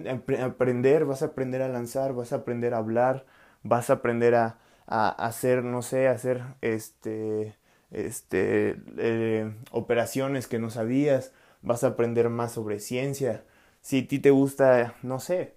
aprender, 0.46 1.04
vas 1.04 1.22
a 1.24 1.26
aprender 1.26 1.62
a 1.62 1.68
lanzar, 1.68 2.14
vas 2.14 2.32
a 2.32 2.38
aprender 2.38 2.74
a 2.74 2.78
hablar, 2.78 3.26
vas 3.64 3.90
a 3.90 3.94
aprender 3.94 4.34
a, 4.36 4.58
a 4.88 5.10
hacer, 5.10 5.64
no 5.64 5.82
sé, 5.82 6.08
hacer 6.08 6.44
este, 6.62 7.56
este, 7.92 8.82
eh, 8.98 9.54
operaciones 9.72 10.48
que 10.48 10.60
no 10.60 10.70
sabías, 10.70 11.32
vas 11.62 11.84
a 11.84 11.88
aprender 11.88 12.30
más 12.30 12.52
sobre 12.52 12.80
ciencia. 12.80 13.44
Si 13.82 14.00
a 14.00 14.08
ti 14.08 14.20
te 14.20 14.32
gusta, 14.32 14.96
no 15.04 15.20
sé, 15.20 15.54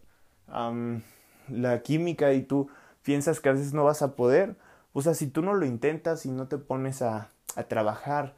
la 1.49 1.83
química 1.83 2.33
y 2.33 2.43
tú 2.43 2.69
piensas 3.03 3.41
que 3.41 3.49
a 3.49 3.53
veces 3.53 3.73
no 3.73 3.85
vas 3.85 4.03
a 4.03 4.17
poder, 4.17 4.57
o 4.93 5.03
sea, 5.03 5.15
si 5.15 5.27
tú 5.27 5.43
no 5.43 5.55
lo 5.55 5.67
intentas 5.67 6.27
y 6.27 6.31
no 6.31 6.49
te 6.49 6.59
pones 6.59 7.03
a, 7.03 7.29
a 7.57 7.65
trabajar, 7.65 8.35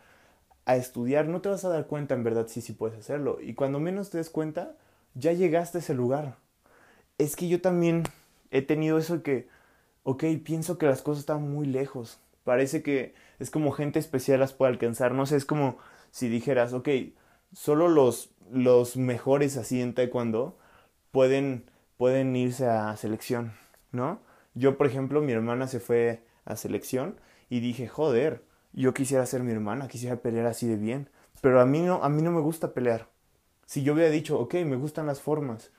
a 0.66 0.76
estudiar, 0.76 1.26
no 1.26 1.40
te 1.40 1.48
vas 1.48 1.64
a 1.64 1.68
dar 1.68 1.86
cuenta 1.86 2.14
en 2.14 2.24
verdad 2.24 2.46
si 2.48 2.60
sí 2.60 2.72
puedes 2.72 2.98
hacerlo. 2.98 3.38
Y 3.40 3.54
cuando 3.54 3.80
menos 3.80 4.10
te 4.10 4.18
des 4.18 4.30
cuenta, 4.30 4.74
ya 5.14 5.32
llegaste 5.32 5.78
a 5.78 5.80
ese 5.80 5.94
lugar. 5.94 6.36
Es 7.18 7.36
que 7.36 7.48
yo 7.48 7.60
también 7.60 8.04
he 8.50 8.62
tenido 8.62 8.98
eso 8.98 9.22
que, 9.22 9.48
ok, 10.04 10.24
pienso 10.44 10.78
que 10.78 10.86
las 10.86 11.02
cosas 11.02 11.20
están 11.20 11.50
muy 11.50 11.66
lejos, 11.66 12.20
Parece 12.44 12.82
que 12.82 13.14
es 13.38 13.50
como 13.50 13.70
gente 13.72 13.98
especial 13.98 14.40
las 14.40 14.52
puede 14.52 14.72
alcanzar. 14.72 15.12
No 15.12 15.26
sé, 15.26 15.36
es 15.36 15.44
como 15.44 15.78
si 16.10 16.28
dijeras, 16.28 16.72
ok, 16.72 16.88
solo 17.52 17.88
los, 17.88 18.30
los 18.50 18.96
mejores 18.96 19.56
así 19.56 19.80
en 19.80 19.94
taekwondo 19.94 20.58
pueden, 21.10 21.70
pueden 21.96 22.34
irse 22.34 22.66
a 22.66 22.96
selección, 22.96 23.52
¿no? 23.92 24.20
Yo, 24.54 24.76
por 24.76 24.86
ejemplo, 24.86 25.20
mi 25.20 25.32
hermana 25.32 25.68
se 25.68 25.80
fue 25.80 26.24
a 26.44 26.56
selección 26.56 27.20
y 27.48 27.60
dije, 27.60 27.86
joder, 27.86 28.42
yo 28.72 28.94
quisiera 28.94 29.26
ser 29.26 29.42
mi 29.42 29.52
hermana, 29.52 29.88
quisiera 29.88 30.16
pelear 30.16 30.46
así 30.46 30.66
de 30.66 30.76
bien. 30.76 31.08
Pero 31.40 31.60
a 31.60 31.66
mí 31.66 31.80
no, 31.80 32.02
a 32.02 32.08
mí 32.08 32.22
no 32.22 32.32
me 32.32 32.40
gusta 32.40 32.74
pelear. 32.74 33.08
Si 33.66 33.82
yo 33.82 33.92
hubiera 33.94 34.10
dicho, 34.10 34.38
ok, 34.40 34.54
me 34.66 34.76
gustan 34.76 35.06
las 35.06 35.20
formas 35.20 35.70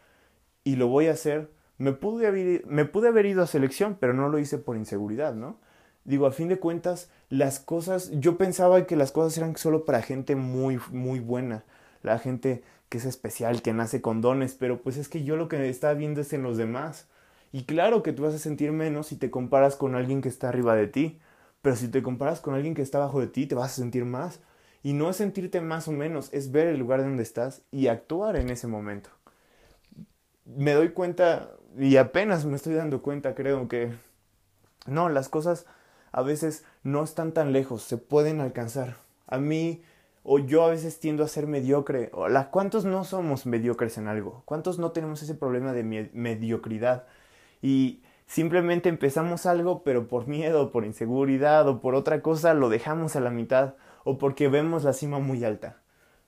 y 0.64 0.78
lo 0.78 0.88
voy 0.88 1.08
a 1.08 1.14
hacer, 1.14 1.52
me 1.82 1.94
pude 1.94 2.28
haber, 2.28 2.66
me 2.68 2.86
pude 2.86 3.08
haber 3.08 3.26
ido 3.26 3.42
a 3.42 3.48
selección, 3.48 3.98
pero 4.00 4.14
no 4.14 4.30
lo 4.30 4.38
hice 4.38 4.60
por 4.60 4.78
inseguridad, 4.78 5.34
¿no? 5.34 5.58
Digo, 6.04 6.28
a 6.28 6.32
fin 6.32 6.48
de 6.48 6.60
cuentas, 6.60 7.10
las 7.30 7.60
cosas, 7.60 8.12
yo 8.14 8.38
pensaba 8.38 8.86
que 8.86 8.96
las 8.96 9.12
cosas 9.12 9.36
eran 9.38 9.56
solo 9.58 9.84
para 9.84 10.04
gente 10.04 10.36
muy, 10.36 10.80
muy 10.92 11.20
buena, 11.20 11.64
la 12.04 12.20
gente 12.20 12.64
que 12.90 13.00
es 13.00 13.06
especial, 13.06 13.64
que 13.64 13.74
nace 13.74 14.00
con 14.00 14.22
dones, 14.22 14.54
pero 14.54 14.82
pues 14.82 14.98
es 14.98 15.10
que 15.10 15.24
yo 15.24 15.38
lo 15.38 15.48
que 15.48 15.70
estaba 15.70 15.96
viendo 15.96 16.22
es 16.22 16.34
en 16.34 16.44
los 16.44 16.58
demás. 16.58 17.08
Y 17.52 17.64
claro 17.64 18.04
que 18.04 18.14
tú 18.14 18.24
vas 18.24 18.36
a 18.36 18.40
sentir 18.40 18.72
menos 18.72 19.08
si 19.08 19.16
te 19.16 19.32
comparas 19.32 19.76
con 19.76 19.96
alguien 19.96 20.22
que 20.22 20.30
está 20.30 20.50
arriba 20.50 20.76
de 20.76 20.88
ti, 20.88 21.20
pero 21.64 21.76
si 21.76 21.88
te 21.88 22.04
comparas 22.04 22.42
con 22.42 22.54
alguien 22.54 22.76
que 22.76 22.84
está 22.84 23.00
abajo 23.00 23.20
de 23.20 23.28
ti, 23.28 23.48
te 23.48 23.56
vas 23.56 23.72
a 23.72 23.76
sentir 23.76 24.06
más. 24.06 24.40
Y 24.84 24.94
no 24.94 25.10
es 25.10 25.18
sentirte 25.18 25.62
más 25.62 25.88
o 25.88 25.92
menos, 25.92 26.30
es 26.32 26.52
ver 26.52 26.68
el 26.68 26.80
lugar 26.80 27.02
donde 27.02 27.24
estás 27.24 27.64
y 27.72 27.88
actuar 27.88 28.36
en 28.36 28.50
ese 28.50 28.68
momento. 28.68 29.10
Me 30.46 30.74
doy 30.74 30.90
cuenta, 30.90 31.52
y 31.78 31.98
apenas 31.98 32.46
me 32.46 32.56
estoy 32.56 32.74
dando 32.74 33.02
cuenta, 33.02 33.36
creo 33.36 33.68
que 33.68 33.94
no, 34.88 35.10
las 35.10 35.30
cosas 35.30 35.66
a 36.12 36.22
veces 36.22 36.66
no 36.84 37.04
están 37.04 37.32
tan 37.32 37.54
lejos, 37.54 37.84
se 37.84 37.98
pueden 37.98 38.42
alcanzar. 38.42 38.96
A 39.28 39.38
mí, 39.38 39.84
o 40.24 40.40
yo 40.40 40.64
a 40.64 40.70
veces 40.70 41.00
tiendo 41.00 41.24
a 41.24 41.28
ser 41.28 41.48
mediocre. 41.48 42.10
O 42.14 42.28
la, 42.28 42.52
¿Cuántos 42.52 42.86
no 42.86 43.04
somos 43.04 43.46
mediocres 43.46 43.98
en 43.98 44.08
algo? 44.08 44.44
¿Cuántos 44.46 44.80
no 44.80 44.92
tenemos 44.92 45.22
ese 45.24 45.36
problema 45.36 45.74
de 45.74 46.10
mediocridad? 46.14 47.08
Y 47.62 48.04
simplemente 48.28 48.90
empezamos 48.90 49.46
algo, 49.46 49.84
pero 49.84 50.08
por 50.08 50.28
miedo, 50.28 50.72
por 50.72 50.86
inseguridad 50.86 51.68
o 51.68 51.80
por 51.80 51.96
otra 51.96 52.22
cosa 52.22 52.54
lo 52.54 52.70
dejamos 52.70 53.16
a 53.16 53.22
la 53.22 53.30
mitad 53.30 53.76
o 54.04 54.18
porque 54.18 54.48
vemos 54.48 54.84
la 54.84 54.94
cima 54.94 55.20
muy 55.20 55.44
alta. 55.44 55.82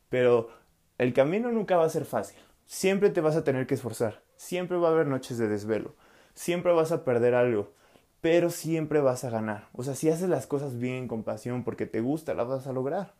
Pero 0.09 0.49
el 0.97 1.13
camino 1.13 1.51
nunca 1.51 1.77
va 1.77 1.85
a 1.85 1.89
ser 1.89 2.05
fácil. 2.05 2.37
Siempre 2.65 3.09
te 3.09 3.21
vas 3.21 3.35
a 3.35 3.43
tener 3.43 3.67
que 3.67 3.73
esforzar. 3.73 4.21
Siempre 4.43 4.75
va 4.75 4.89
a 4.89 4.91
haber 4.91 5.07
noches 5.07 5.37
de 5.37 5.47
desvelo. 5.47 5.95
Siempre 6.33 6.73
vas 6.73 6.91
a 6.91 7.05
perder 7.05 7.33
algo. 7.33 7.71
Pero 8.19 8.49
siempre 8.49 8.99
vas 8.99 9.23
a 9.23 9.29
ganar. 9.29 9.69
O 9.71 9.83
sea, 9.83 9.95
si 9.95 10.09
haces 10.09 10.27
las 10.27 10.47
cosas 10.47 10.77
bien, 10.77 11.07
con 11.07 11.23
pasión, 11.23 11.63
porque 11.63 11.85
te 11.85 12.01
gusta, 12.01 12.33
las 12.33 12.49
vas 12.49 12.67
a 12.67 12.73
lograr. 12.73 13.13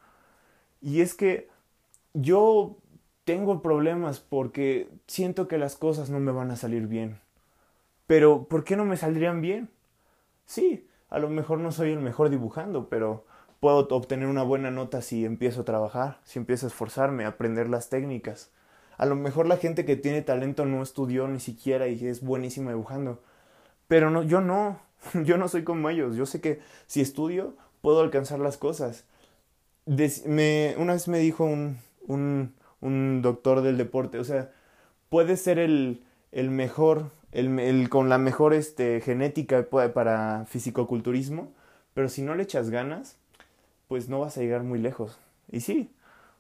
Y 0.82 1.00
es 1.00 1.14
que 1.14 1.48
yo 2.14 2.76
tengo 3.24 3.62
problemas 3.62 4.20
porque 4.20 4.90
siento 5.08 5.48
que 5.48 5.58
las 5.58 5.78
cosas 5.78 6.10
no 6.10 6.20
me 6.20 6.34
van 6.34 6.52
a 6.52 6.58
salir 6.58 6.88
bien. 6.88 7.22
Pero, 8.06 8.44
¿por 8.50 8.66
qué 8.66 8.76
no 8.76 8.84
me 8.84 8.98
saldrían 8.98 9.40
bien? 9.40 9.70
Sí, 10.46 10.90
a 11.10 11.20
lo 11.20 11.30
mejor 11.30 11.60
no 11.60 11.72
soy 11.72 11.94
el 11.94 12.00
mejor 12.00 12.30
dibujando, 12.30 12.90
pero 12.90 13.26
puedo 13.62 13.88
obtener 13.92 14.28
una 14.28 14.44
buena 14.44 14.72
nota 14.72 15.02
si 15.02 15.24
empiezo 15.24 15.62
a 15.62 15.66
trabajar, 15.66 16.20
si 16.26 16.38
empiezo 16.38 16.66
a 16.66 16.70
esforzarme, 16.70 17.24
a 17.24 17.30
aprender 17.30 17.70
las 17.70 17.88
técnicas. 17.90 18.52
A 18.98 19.06
lo 19.06 19.16
mejor 19.16 19.48
la 19.48 19.58
gente 19.58 19.86
que 19.86 19.96
tiene 19.96 20.22
talento 20.22 20.66
no 20.66 20.82
estudió 20.82 21.28
ni 21.28 21.40
siquiera 21.40 21.88
y 21.88 22.06
es 22.06 22.22
buenísima 22.22 22.72
dibujando. 22.72 23.22
Pero 23.88 24.10
no, 24.10 24.24
yo 24.24 24.42
no, 24.42 24.80
yo 25.24 25.38
no 25.38 25.48
soy 25.48 25.64
como 25.64 25.90
ellos. 25.90 26.16
Yo 26.16 26.26
sé 26.26 26.42
que 26.42 26.60
si 26.88 27.02
estudio 27.02 27.56
puedo 27.82 28.02
alcanzar 28.02 28.40
las 28.40 28.58
cosas. 28.58 29.06
me, 30.26 30.76
una 30.78 30.94
vez 30.94 31.08
me 31.08 31.20
dijo 31.20 31.44
un, 31.44 31.80
un, 32.08 32.54
un, 32.82 33.22
doctor 33.22 33.62
del 33.62 33.78
deporte, 33.78 34.20
o 34.20 34.24
sea, 34.24 34.52
puedes 35.10 35.42
ser 35.42 35.60
el, 35.60 36.04
el 36.32 36.50
mejor, 36.50 37.12
el, 37.32 37.60
el, 37.60 37.90
con 37.90 38.10
la 38.10 38.18
mejor 38.18 38.54
este, 38.54 39.02
genética 39.02 39.68
para 39.94 40.46
fisicoculturismo, 40.48 41.52
pero 41.94 42.08
si 42.10 42.22
no 42.22 42.36
le 42.36 42.44
echas 42.44 42.70
ganas, 42.70 43.18
pues 43.88 44.08
no 44.10 44.22
vas 44.22 44.38
a 44.38 44.42
llegar 44.42 44.64
muy 44.64 44.80
lejos. 44.80 45.20
Y 45.52 45.60
sí, 45.60 45.92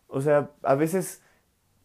o 0.07 0.21
sea, 0.21 0.51
a 0.63 0.75
veces 0.75 1.21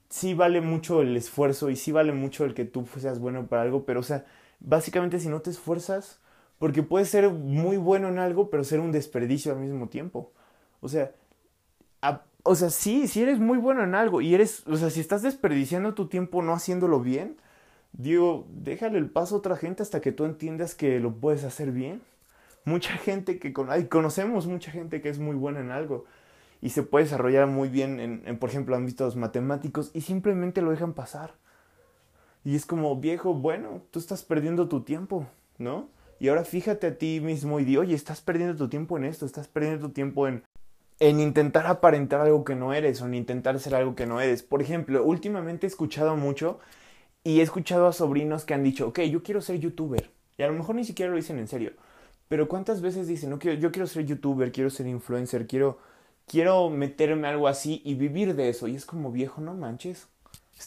sí 0.09 0.35
vale 0.35 0.61
mucho 0.61 1.03
el 1.03 1.17
esfuerzo 1.17 1.71
y 1.71 1.77
sí 1.77 1.93
vale 1.93 2.13
mucho 2.13 2.45
el 2.45 2.55
que 2.55 2.65
tú 2.65 2.87
seas 2.99 3.19
bueno 3.19 3.47
para 3.47 3.63
algo, 3.63 3.85
pero 3.85 4.01
o 4.01 4.03
sea, 4.03 4.25
básicamente 4.61 5.21
si 5.21 5.29
no 5.29 5.41
te 5.41 5.51
esfuerzas, 5.51 6.21
porque 6.59 6.83
puedes 6.83 7.09
ser 7.09 7.31
muy 7.31 7.77
bueno 7.77 8.09
en 8.09 8.19
algo, 8.19 8.51
pero 8.51 8.65
ser 8.65 8.81
un 8.81 8.93
desperdicio 8.93 9.53
al 9.53 9.59
mismo 9.59 9.89
tiempo. 9.89 10.33
O 10.81 10.89
sea, 10.89 11.13
o 12.43 12.55
sea, 12.55 12.71
sí, 12.71 13.09
si 13.09 13.23
eres 13.23 13.39
muy 13.39 13.59
bueno 13.59 13.85
en 13.85 13.95
algo 13.95 14.21
y 14.21 14.35
eres, 14.35 14.67
o 14.67 14.77
sea, 14.77 14.91
si 14.91 15.01
estás 15.01 15.23
desperdiciando 15.23 15.95
tu 15.95 16.09
tiempo 16.09 16.43
no 16.43 16.55
haciéndolo 16.55 17.01
bien, 17.01 17.37
digo, 17.93 18.47
déjale 18.51 18.99
el 18.99 19.11
paso 19.11 19.37
a 19.37 19.39
otra 19.39 19.57
gente 19.57 19.83
hasta 19.83 20.01
que 20.01 20.13
tú 20.13 20.25
entiendas 20.25 20.75
que 20.75 21.01
lo 21.01 21.15
puedes 21.15 21.45
hacer 21.45 21.73
bien 21.73 22.01
mucha 22.69 22.93
gente 22.97 23.39
que 23.39 23.53
con, 23.53 23.69
conocemos 23.87 24.47
mucha 24.47 24.71
gente 24.71 25.01
que 25.01 25.09
es 25.09 25.19
muy 25.19 25.35
buena 25.35 25.61
en 25.61 25.71
algo 25.71 26.05
y 26.61 26.71
se 26.71 26.83
puede 26.83 27.05
desarrollar 27.05 27.47
muy 27.47 27.69
bien 27.69 28.01
en, 28.01 28.39
por 28.39 28.51
ejemplo, 28.51 28.77
ámbitos 28.77 29.17
matemáticos 29.17 29.91
y 29.95 30.01
simplemente 30.01 30.63
lo 30.63 30.71
dejan 30.71 30.95
pasar. 30.95 31.35
Y 32.45 32.57
es 32.57 32.67
como, 32.67 32.97
viejo, 32.97 33.35
bueno, 33.35 33.83
tú 33.91 33.99
estás 33.99 34.23
perdiendo 34.25 34.69
tu 34.69 34.83
tiempo, 34.83 35.27
¿no? 35.59 35.89
Y 36.21 36.29
ahora 36.29 36.45
fíjate 36.45 36.87
a 36.89 36.99
ti 36.99 37.21
mismo 37.21 37.61
y 37.61 37.65
di, 37.65 37.77
oye, 37.77 37.95
estás 37.95 38.21
perdiendo 38.21 38.57
tu 38.57 38.69
tiempo 38.69 38.97
en 38.97 39.05
esto, 39.05 39.27
estás 39.27 39.47
perdiendo 39.47 39.87
tu 39.87 39.93
tiempo 39.93 40.27
en, 40.27 40.43
en 40.99 41.21
intentar 41.21 41.67
aparentar 41.67 42.21
algo 42.21 42.45
que 42.45 42.57
no 42.57 42.73
eres 42.73 43.01
o 43.01 43.07
en 43.07 43.15
intentar 43.15 43.59
ser 43.61 43.75
algo 43.75 43.95
que 43.95 44.07
no 44.07 44.21
eres. 44.21 44.43
Por 44.43 44.63
ejemplo, 44.63 45.05
últimamente 45.05 45.67
he 45.67 45.69
escuchado 45.69 46.17
mucho 46.17 46.59
y 47.23 47.41
he 47.41 47.43
escuchado 47.43 47.87
a 47.87 47.93
sobrinos 47.93 48.45
que 48.45 48.55
han 48.55 48.65
dicho, 48.65 48.89
ok, 48.89 49.01
yo 49.03 49.23
quiero 49.23 49.41
ser 49.41 49.59
youtuber. 49.61 50.11
Y 50.37 50.43
a 50.43 50.49
lo 50.49 50.55
mejor 50.55 50.75
ni 50.75 50.85
siquiera 50.85 51.11
lo 51.11 51.17
dicen 51.17 51.39
en 51.39 51.49
serio. 51.49 51.73
Pero 52.29 52.49
¿cuántas 52.49 52.81
veces 52.81 53.07
dicen, 53.07 53.31
no, 53.31 53.39
quiero, 53.39 53.59
yo 53.59 53.73
quiero 53.73 53.87
ser 53.87 54.05
youtuber, 54.05 54.53
quiero 54.53 54.71
ser 54.71 54.87
influencer, 54.87 55.47
quiero, 55.47 55.79
quiero 56.29 56.71
meterme 56.71 57.29
algo 57.29 57.49
así 57.49 57.83
y 57.85 57.95
vivir 57.95 58.37
de 58.37 58.51
eso? 58.51 58.69
Y 58.69 58.77
es 58.77 58.85
como 58.85 59.11
viejo, 59.11 59.41
no 59.41 59.55
manches. 59.55 60.09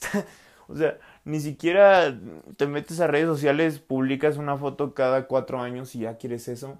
o 0.67 0.75
sea, 0.75 0.97
ni 1.23 1.39
siquiera 1.39 2.17
te 2.57 2.67
metes 2.67 2.99
a 2.99 3.07
redes 3.07 3.27
sociales, 3.27 3.79
publicas 3.79 4.37
una 4.37 4.57
foto 4.57 4.93
cada 4.93 5.27
cuatro 5.27 5.61
años 5.61 5.95
y 5.95 5.99
ya 5.99 6.17
quieres 6.17 6.47
eso. 6.47 6.77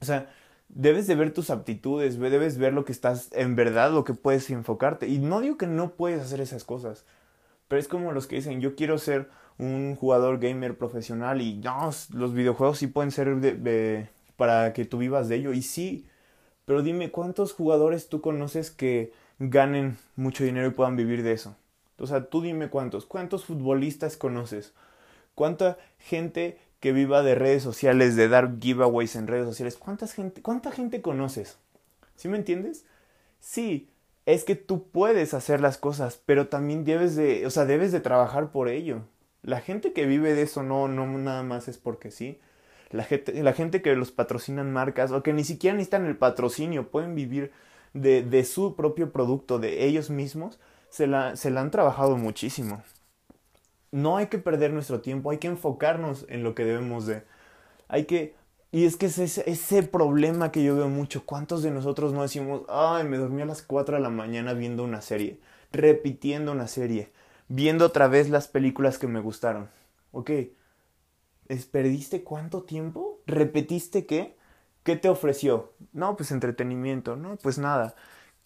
O 0.00 0.04
sea, 0.04 0.28
debes 0.68 1.06
de 1.06 1.14
ver 1.14 1.32
tus 1.32 1.50
aptitudes, 1.50 2.18
debes 2.18 2.58
ver 2.58 2.72
lo 2.72 2.84
que 2.84 2.92
estás 2.92 3.30
en 3.32 3.56
verdad, 3.56 3.92
lo 3.92 4.04
que 4.04 4.14
puedes 4.14 4.48
enfocarte. 4.50 5.08
Y 5.08 5.18
no 5.18 5.40
digo 5.40 5.56
que 5.56 5.66
no 5.66 5.92
puedes 5.92 6.20
hacer 6.20 6.40
esas 6.40 6.64
cosas, 6.64 7.04
pero 7.68 7.80
es 7.80 7.88
como 7.88 8.12
los 8.12 8.26
que 8.26 8.36
dicen, 8.36 8.60
yo 8.60 8.74
quiero 8.74 8.98
ser 8.98 9.30
un 9.58 9.96
jugador 9.96 10.38
gamer 10.38 10.78
profesional 10.78 11.42
y 11.42 11.56
no, 11.58 11.90
los 12.12 12.32
videojuegos 12.32 12.78
sí 12.78 12.86
pueden 12.86 13.10
ser 13.10 14.08
para 14.36 14.72
que 14.72 14.84
tú 14.84 14.98
vivas 14.98 15.28
de 15.28 15.36
ello 15.36 15.52
y 15.52 15.62
sí, 15.62 16.07
pero 16.68 16.82
dime 16.82 17.10
cuántos 17.10 17.54
jugadores 17.54 18.10
tú 18.10 18.20
conoces 18.20 18.70
que 18.70 19.10
ganen 19.38 19.96
mucho 20.16 20.44
dinero 20.44 20.66
y 20.66 20.72
puedan 20.72 20.96
vivir 20.96 21.22
de 21.22 21.32
eso. 21.32 21.56
O 21.98 22.06
sea, 22.06 22.26
tú 22.26 22.42
dime 22.42 22.68
cuántos, 22.68 23.06
cuántos 23.06 23.46
futbolistas 23.46 24.18
conoces, 24.18 24.74
cuánta 25.34 25.78
gente 25.98 26.58
que 26.78 26.92
viva 26.92 27.22
de 27.22 27.34
redes 27.34 27.62
sociales, 27.62 28.16
de 28.16 28.28
dar 28.28 28.60
giveaways 28.60 29.16
en 29.16 29.28
redes 29.28 29.46
sociales, 29.46 29.78
¿cuánta 29.78 30.06
gente, 30.08 30.42
cuánta 30.42 30.70
gente 30.70 31.00
conoces? 31.00 31.56
¿Sí 32.16 32.28
me 32.28 32.36
entiendes? 32.36 32.84
Sí, 33.40 33.88
es 34.26 34.44
que 34.44 34.54
tú 34.54 34.88
puedes 34.90 35.32
hacer 35.32 35.62
las 35.62 35.78
cosas, 35.78 36.20
pero 36.26 36.48
también 36.48 36.84
debes 36.84 37.16
de, 37.16 37.46
o 37.46 37.50
sea, 37.50 37.64
debes 37.64 37.92
de 37.92 38.00
trabajar 38.00 38.52
por 38.52 38.68
ello. 38.68 39.00
La 39.42 39.62
gente 39.62 39.94
que 39.94 40.04
vive 40.04 40.34
de 40.34 40.42
eso 40.42 40.62
no, 40.62 40.86
no 40.86 41.06
nada 41.06 41.42
más 41.42 41.66
es 41.66 41.78
porque 41.78 42.10
sí. 42.10 42.38
La 42.90 43.04
gente, 43.04 43.42
la 43.42 43.52
gente 43.52 43.82
que 43.82 43.94
los 43.94 44.12
patrocinan 44.12 44.72
marcas 44.72 45.10
o 45.12 45.22
que 45.22 45.32
ni 45.32 45.44
siquiera 45.44 45.76
necesitan 45.76 46.06
el 46.06 46.16
patrocinio, 46.16 46.90
pueden 46.90 47.14
vivir 47.14 47.52
de, 47.94 48.22
de 48.22 48.44
su 48.44 48.76
propio 48.76 49.12
producto, 49.12 49.58
de 49.58 49.84
ellos 49.86 50.10
mismos, 50.10 50.58
se 50.88 51.06
la, 51.06 51.36
se 51.36 51.50
la 51.50 51.60
han 51.60 51.70
trabajado 51.70 52.16
muchísimo. 52.16 52.82
No 53.90 54.16
hay 54.16 54.26
que 54.26 54.38
perder 54.38 54.72
nuestro 54.72 55.00
tiempo, 55.00 55.30
hay 55.30 55.38
que 55.38 55.48
enfocarnos 55.48 56.26
en 56.28 56.42
lo 56.42 56.54
que 56.54 56.64
debemos 56.64 57.06
de. 57.06 57.22
Hay 57.88 58.04
que... 58.04 58.34
Y 58.70 58.84
es 58.84 58.96
que 58.96 59.06
es 59.06 59.18
ese, 59.18 59.50
ese 59.50 59.82
problema 59.82 60.52
que 60.52 60.62
yo 60.62 60.76
veo 60.76 60.88
mucho. 60.88 61.24
¿Cuántos 61.24 61.62
de 61.62 61.70
nosotros 61.70 62.12
no 62.12 62.20
decimos, 62.22 62.62
ay, 62.68 63.04
me 63.04 63.16
dormí 63.16 63.40
a 63.40 63.46
las 63.46 63.62
4 63.62 63.96
de 63.96 64.02
la 64.02 64.10
mañana 64.10 64.52
viendo 64.52 64.84
una 64.84 65.00
serie, 65.00 65.40
repitiendo 65.72 66.52
una 66.52 66.68
serie? 66.68 67.10
viendo 67.48 67.86
otra 67.86 68.08
vez 68.08 68.28
las 68.28 68.48
películas 68.48 68.98
que 68.98 69.06
me 69.06 69.20
gustaron. 69.20 69.68
Ok, 70.12 70.30
¿perdiste 71.70 72.24
cuánto 72.24 72.62
tiempo? 72.62 73.20
¿Repetiste 73.26 74.06
qué? 74.06 74.36
¿Qué 74.82 74.96
te 74.96 75.08
ofreció? 75.08 75.72
No, 75.92 76.16
pues 76.16 76.30
entretenimiento, 76.30 77.16
no, 77.16 77.36
pues 77.36 77.58
nada. 77.58 77.94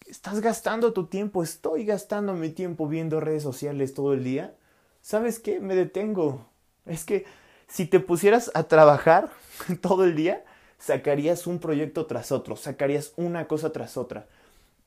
Estás 0.07 0.41
gastando 0.41 0.93
tu 0.93 1.07
tiempo, 1.07 1.43
estoy 1.43 1.85
gastando 1.85 2.33
mi 2.33 2.49
tiempo 2.49 2.87
viendo 2.87 3.19
redes 3.19 3.43
sociales 3.43 3.93
todo 3.93 4.13
el 4.13 4.23
día. 4.23 4.55
¿Sabes 5.01 5.39
qué? 5.39 5.59
Me 5.59 5.75
detengo. 5.75 6.47
Es 6.85 7.05
que 7.05 7.25
si 7.67 7.85
te 7.85 7.99
pusieras 7.99 8.51
a 8.53 8.63
trabajar 8.63 9.31
todo 9.81 10.05
el 10.05 10.15
día, 10.15 10.43
sacarías 10.79 11.47
un 11.47 11.59
proyecto 11.59 12.05
tras 12.05 12.31
otro, 12.31 12.55
sacarías 12.55 13.13
una 13.17 13.47
cosa 13.47 13.71
tras 13.71 13.97
otra. 13.97 14.27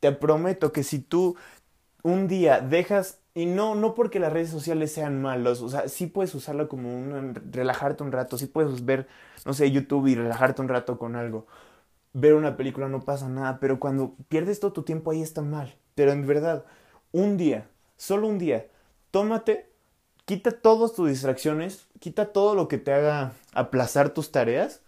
Te 0.01 0.13
prometo 0.13 0.73
que 0.73 0.83
si 0.85 1.01
tú 1.01 1.37
un 2.03 2.29
día 2.29 2.61
dejas, 2.61 3.21
y 3.37 3.45
no, 3.45 3.75
no 3.75 3.95
porque 3.95 4.19
las 4.19 4.33
redes 4.33 4.49
sociales 4.49 4.91
sean 4.93 5.21
malos, 5.21 5.61
o 5.61 5.69
sea, 5.69 5.89
sí 5.89 6.07
puedes 6.07 6.35
usarlo 6.35 6.69
como 6.69 6.89
un, 6.97 7.35
relajarte 7.53 8.03
un 8.03 8.11
rato, 8.11 8.39
sí 8.39 8.47
puedes 8.47 8.87
ver, 8.87 9.09
no 9.45 9.53
sé, 9.53 9.71
YouTube 9.71 10.07
y 10.07 10.15
relajarte 10.15 10.63
un 10.63 10.69
rato 10.69 10.99
con 10.99 11.17
algo. 11.17 11.47
Ver 12.15 12.33
una 12.33 12.57
película 12.57 12.89
no 12.89 13.03
pasa 13.03 13.29
nada, 13.29 13.61
pero 13.61 13.79
cuando 13.79 14.15
pierdes 14.29 14.59
todo 14.59 14.73
tu 14.73 14.85
tiempo 14.85 15.11
ahí 15.11 15.21
está 15.21 15.43
mal. 15.43 15.77
Pero 15.95 16.13
en 16.13 16.27
verdad, 16.27 16.65
un 17.13 17.37
día, 17.37 17.69
solo 17.99 18.27
un 18.27 18.39
día, 18.39 18.69
tómate, 19.11 19.69
quita 20.25 20.53
todas 20.53 20.95
tus 20.95 21.11
distracciones, 21.11 21.89
quita 22.01 22.33
todo 22.33 22.55
lo 22.55 22.69
que 22.69 22.79
te 22.79 22.95
haga 22.95 23.33
aplazar 23.53 24.11
tus 24.11 24.33
tareas, 24.33 24.81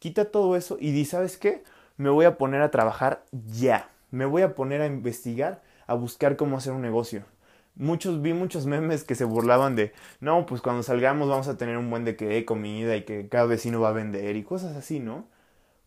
quita 0.00 0.24
todo 0.24 0.56
eso 0.56 0.76
y 0.80 0.90
di, 0.90 1.04
¿sabes 1.04 1.36
qué? 1.38 1.62
Me 1.98 2.10
voy 2.10 2.24
a 2.24 2.36
poner 2.36 2.62
a 2.62 2.72
trabajar 2.72 3.24
ya. 3.30 3.90
Me 4.10 4.26
voy 4.26 4.42
a 4.42 4.56
poner 4.56 4.80
a 4.80 4.86
investigar 4.86 5.62
a 5.86 5.94
buscar 5.94 6.36
cómo 6.36 6.56
hacer 6.56 6.72
un 6.72 6.82
negocio. 6.82 7.24
Muchos, 7.74 8.20
vi 8.22 8.34
muchos 8.34 8.66
memes 8.66 9.04
que 9.04 9.14
se 9.14 9.24
burlaban 9.24 9.76
de, 9.76 9.92
no, 10.20 10.46
pues 10.46 10.60
cuando 10.60 10.82
salgamos 10.82 11.28
vamos 11.28 11.48
a 11.48 11.56
tener 11.56 11.78
un 11.78 11.90
buen 11.90 12.04
de 12.04 12.16
que 12.16 12.44
comida 12.44 12.96
y 12.96 13.04
que 13.04 13.28
cada 13.28 13.46
vecino 13.46 13.80
va 13.80 13.90
a 13.90 13.92
vender 13.92 14.36
y 14.36 14.44
cosas 14.44 14.76
así, 14.76 15.00
¿no? 15.00 15.26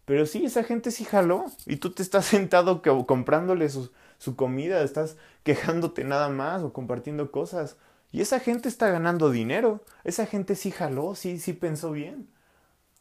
Pero 0.06 0.26
sí, 0.26 0.46
esa 0.46 0.64
gente 0.64 0.92
sí 0.92 1.04
jaló 1.06 1.46
y 1.66 1.78
tú 1.78 1.92
te 1.92 2.04
estás 2.04 2.26
sentado 2.28 2.82
comprándole 3.08 3.70
su, 3.70 3.92
su 4.18 4.36
comida, 4.36 4.82
estás 4.84 5.18
quejándote 5.44 6.04
nada 6.04 6.30
más 6.30 6.64
o 6.64 6.74
compartiendo 6.74 7.32
cosas. 7.32 7.78
Y 8.12 8.22
esa 8.22 8.40
gente 8.40 8.70
está 8.70 8.90
ganando 8.90 9.30
dinero. 9.30 9.84
Esa 10.04 10.26
gente 10.26 10.56
sí 10.56 10.72
jaló, 10.72 11.16
sí, 11.16 11.40
sí 11.40 11.54
pensó 11.54 11.92
bien. 11.92 12.30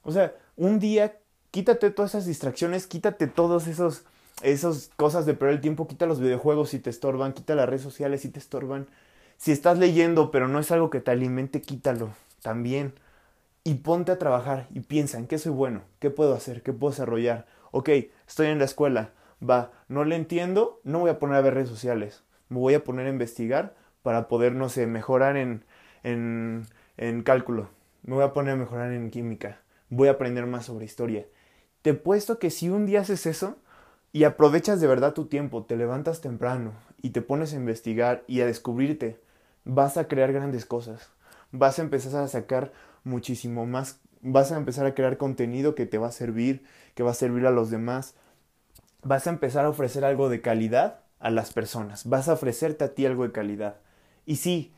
O 0.02 0.12
sea, 0.12 0.34
un 0.56 0.78
día 0.78 1.18
quítate 1.50 1.90
todas 1.90 2.12
esas 2.12 2.26
distracciones, 2.26 2.86
quítate 2.86 3.26
todos 3.28 3.66
esos 3.68 4.04
esas 4.42 4.90
cosas 4.96 5.26
de 5.26 5.34
perder 5.34 5.56
el 5.56 5.60
tiempo, 5.60 5.86
quita 5.86 6.06
los 6.06 6.20
videojuegos 6.20 6.70
si 6.70 6.78
te 6.78 6.90
estorban, 6.90 7.32
quita 7.32 7.54
las 7.54 7.68
redes 7.68 7.82
sociales 7.82 8.22
si 8.22 8.28
te 8.28 8.38
estorban. 8.38 8.86
Si 9.36 9.52
estás 9.52 9.78
leyendo 9.78 10.30
pero 10.30 10.48
no 10.48 10.58
es 10.58 10.70
algo 10.70 10.90
que 10.90 11.00
te 11.00 11.10
alimente, 11.10 11.62
quítalo 11.62 12.10
también. 12.42 12.94
Y 13.62 13.76
ponte 13.76 14.12
a 14.12 14.18
trabajar 14.18 14.66
y 14.74 14.80
piensa 14.80 15.18
en 15.18 15.26
qué 15.26 15.38
soy 15.38 15.52
bueno, 15.52 15.82
qué 15.98 16.10
puedo 16.10 16.34
hacer, 16.34 16.62
qué 16.62 16.72
puedo 16.72 16.90
desarrollar. 16.90 17.46
Ok, 17.70 17.88
estoy 18.28 18.48
en 18.48 18.58
la 18.58 18.66
escuela, 18.66 19.12
va, 19.42 19.72
no 19.88 20.04
le 20.04 20.16
entiendo, 20.16 20.80
no 20.84 20.98
voy 20.98 21.10
a 21.10 21.18
poner 21.18 21.36
a 21.36 21.40
ver 21.40 21.54
redes 21.54 21.70
sociales, 21.70 22.22
me 22.50 22.58
voy 22.58 22.74
a 22.74 22.84
poner 22.84 23.06
a 23.06 23.10
investigar 23.10 23.74
para 24.02 24.28
poder, 24.28 24.52
no 24.52 24.68
sé, 24.68 24.86
mejorar 24.86 25.36
en, 25.38 25.64
en, 26.02 26.66
en 26.98 27.22
cálculo, 27.22 27.70
me 28.02 28.14
voy 28.14 28.24
a 28.24 28.34
poner 28.34 28.52
a 28.52 28.56
mejorar 28.56 28.92
en 28.92 29.10
química, 29.10 29.60
voy 29.88 30.08
a 30.08 30.12
aprender 30.12 30.46
más 30.46 30.66
sobre 30.66 30.84
historia. 30.84 31.26
Te 31.80 31.94
puesto 31.94 32.38
que 32.38 32.50
si 32.50 32.68
un 32.68 32.86
día 32.86 33.00
haces 33.00 33.26
eso, 33.26 33.56
y 34.14 34.22
aprovechas 34.22 34.80
de 34.80 34.86
verdad 34.86 35.12
tu 35.12 35.26
tiempo, 35.26 35.64
te 35.64 35.76
levantas 35.76 36.20
temprano 36.20 36.72
y 37.02 37.10
te 37.10 37.20
pones 37.20 37.52
a 37.52 37.56
investigar 37.56 38.22
y 38.28 38.42
a 38.42 38.46
descubrirte, 38.46 39.20
vas 39.64 39.96
a 39.96 40.06
crear 40.06 40.32
grandes 40.32 40.66
cosas. 40.66 41.10
Vas 41.50 41.80
a 41.80 41.82
empezar 41.82 42.22
a 42.22 42.28
sacar 42.28 42.72
muchísimo 43.02 43.66
más, 43.66 43.98
vas 44.22 44.52
a 44.52 44.56
empezar 44.56 44.86
a 44.86 44.94
crear 44.94 45.16
contenido 45.16 45.74
que 45.74 45.86
te 45.86 45.98
va 45.98 46.06
a 46.06 46.12
servir, 46.12 46.62
que 46.94 47.02
va 47.02 47.10
a 47.10 47.14
servir 47.14 47.44
a 47.44 47.50
los 47.50 47.70
demás. 47.72 48.14
Vas 49.02 49.26
a 49.26 49.30
empezar 49.30 49.64
a 49.64 49.70
ofrecer 49.70 50.04
algo 50.04 50.28
de 50.28 50.40
calidad 50.40 51.00
a 51.18 51.30
las 51.30 51.52
personas, 51.52 52.08
vas 52.08 52.28
a 52.28 52.34
ofrecerte 52.34 52.84
a 52.84 52.94
ti 52.94 53.06
algo 53.06 53.24
de 53.24 53.32
calidad. 53.32 53.78
Y 54.26 54.36
sí, 54.36 54.72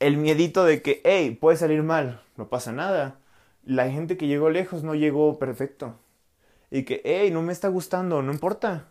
el 0.00 0.16
miedito 0.16 0.64
de 0.64 0.80
que, 0.80 1.02
hey, 1.04 1.36
puede 1.38 1.58
salir 1.58 1.82
mal, 1.82 2.22
no 2.38 2.48
pasa 2.48 2.72
nada. 2.72 3.18
La 3.66 3.90
gente 3.90 4.16
que 4.16 4.28
llegó 4.28 4.48
lejos 4.48 4.82
no 4.82 4.94
llegó 4.94 5.38
perfecto 5.38 5.98
y 6.72 6.84
que, 6.84 7.02
hey, 7.04 7.30
no 7.30 7.42
me 7.42 7.52
está 7.52 7.68
gustando, 7.68 8.22
no 8.22 8.32
importa. 8.32 8.86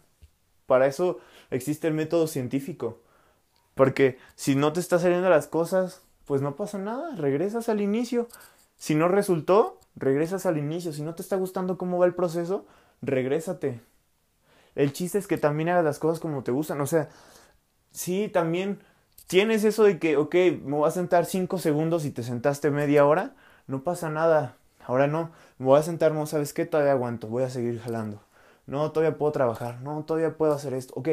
Para 0.67 0.85
eso 0.85 1.17
existe 1.49 1.87
el 1.87 1.95
método 1.95 2.27
científico. 2.27 2.99
Porque 3.73 4.19
si 4.35 4.53
no 4.55 4.71
te 4.71 4.79
está 4.79 4.99
saliendo 4.99 5.29
las 5.31 5.47
cosas, 5.47 6.03
pues 6.25 6.43
no 6.43 6.55
pasa 6.55 6.77
nada, 6.77 7.15
regresas 7.15 7.69
al 7.69 7.81
inicio. 7.81 8.27
Si 8.77 8.93
no 8.93 9.07
resultó, 9.07 9.79
regresas 9.95 10.45
al 10.45 10.59
inicio. 10.59 10.93
Si 10.93 11.01
no 11.01 11.15
te 11.15 11.23
está 11.23 11.37
gustando 11.37 11.79
cómo 11.79 11.97
va 11.97 12.05
el 12.05 12.13
proceso, 12.13 12.67
regrésate. 13.01 13.81
El 14.75 14.93
chiste 14.93 15.17
es 15.17 15.25
que 15.25 15.39
también 15.39 15.69
hagas 15.69 15.83
las 15.83 15.97
cosas 15.97 16.19
como 16.19 16.43
te 16.43 16.51
gustan. 16.51 16.79
O 16.81 16.85
sea, 16.85 17.09
sí, 17.91 18.29
también 18.31 18.79
tienes 19.25 19.63
eso 19.63 19.85
de 19.85 19.97
que, 19.97 20.17
ok, 20.17 20.35
me 20.63 20.77
voy 20.77 20.87
a 20.87 20.91
sentar 20.91 21.25
cinco 21.25 21.57
segundos 21.57 22.05
y 22.05 22.11
te 22.11 22.21
sentaste 22.21 22.69
media 22.69 23.07
hora, 23.07 23.33
no 23.65 23.83
pasa 23.83 24.11
nada. 24.11 24.55
Ahora 24.91 25.07
no, 25.07 25.31
me 25.57 25.67
voy 25.67 25.79
a 25.79 25.83
sentar, 25.83 26.11
¿sabes 26.27 26.51
qué? 26.51 26.65
Todavía 26.65 26.91
aguanto, 26.91 27.29
voy 27.29 27.43
a 27.43 27.49
seguir 27.49 27.79
jalando. 27.79 28.21
No, 28.67 28.91
todavía 28.91 29.17
puedo 29.17 29.31
trabajar, 29.31 29.79
no, 29.79 30.03
todavía 30.03 30.35
puedo 30.35 30.51
hacer 30.51 30.73
esto. 30.73 30.93
Ok, 30.97 31.07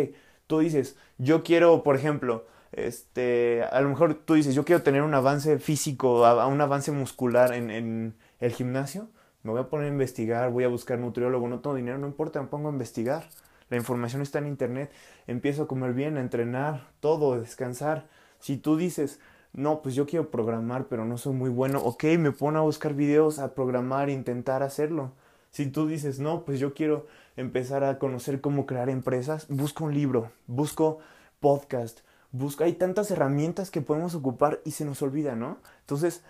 tú 0.48 0.58
dices, 0.58 0.96
yo 1.18 1.44
quiero, 1.44 1.84
por 1.84 1.94
ejemplo, 1.94 2.44
este, 2.72 3.62
a 3.70 3.80
lo 3.80 3.88
mejor 3.88 4.14
tú 4.14 4.34
dices, 4.34 4.56
yo 4.56 4.64
quiero 4.64 4.82
tener 4.82 5.02
un 5.02 5.14
avance 5.14 5.60
físico, 5.60 6.22
un 6.48 6.60
avance 6.60 6.90
muscular 6.90 7.54
en, 7.54 7.70
en 7.70 8.16
el 8.40 8.50
gimnasio. 8.52 9.10
Me 9.44 9.52
voy 9.52 9.60
a 9.60 9.68
poner 9.68 9.86
a 9.86 9.90
investigar, 9.90 10.50
voy 10.50 10.64
a 10.64 10.68
buscar 10.68 10.98
nutriólogo, 10.98 11.46
no 11.46 11.60
tengo 11.60 11.76
dinero, 11.76 11.98
no 11.98 12.08
importa, 12.08 12.42
me 12.42 12.48
pongo 12.48 12.70
a 12.70 12.72
investigar. 12.72 13.28
La 13.70 13.76
información 13.76 14.22
está 14.22 14.40
en 14.40 14.48
internet, 14.48 14.90
empiezo 15.28 15.62
a 15.62 15.68
comer 15.68 15.92
bien, 15.92 16.16
a 16.16 16.20
entrenar, 16.20 16.88
todo, 16.98 17.34
a 17.34 17.38
descansar. 17.38 18.08
Si 18.40 18.56
tú 18.56 18.76
dices, 18.76 19.20
no, 19.52 19.82
pues 19.82 19.94
yo 19.94 20.06
quiero 20.06 20.30
programar, 20.30 20.86
pero 20.86 21.04
no 21.04 21.18
soy 21.18 21.34
muy 21.34 21.50
bueno. 21.50 21.80
Ok, 21.82 22.04
me 22.18 22.32
pongo 22.32 22.58
a 22.58 22.62
buscar 22.62 22.94
videos, 22.94 23.38
a 23.38 23.54
programar, 23.54 24.10
intentar 24.10 24.62
hacerlo. 24.62 25.12
Si 25.50 25.66
tú 25.66 25.86
dices, 25.86 26.20
no, 26.20 26.44
pues 26.44 26.60
yo 26.60 26.74
quiero 26.74 27.06
empezar 27.36 27.84
a 27.84 27.98
conocer 27.98 28.40
cómo 28.40 28.66
crear 28.66 28.90
empresas, 28.90 29.46
busco 29.48 29.84
un 29.84 29.94
libro, 29.94 30.30
busco 30.46 30.98
podcast, 31.40 32.00
busco, 32.32 32.64
hay 32.64 32.74
tantas 32.74 33.10
herramientas 33.10 33.70
que 33.70 33.80
podemos 33.80 34.14
ocupar 34.14 34.60
y 34.64 34.72
se 34.72 34.84
nos 34.84 35.02
olvida, 35.02 35.36
¿no? 35.36 35.58
Entonces, 35.80 36.22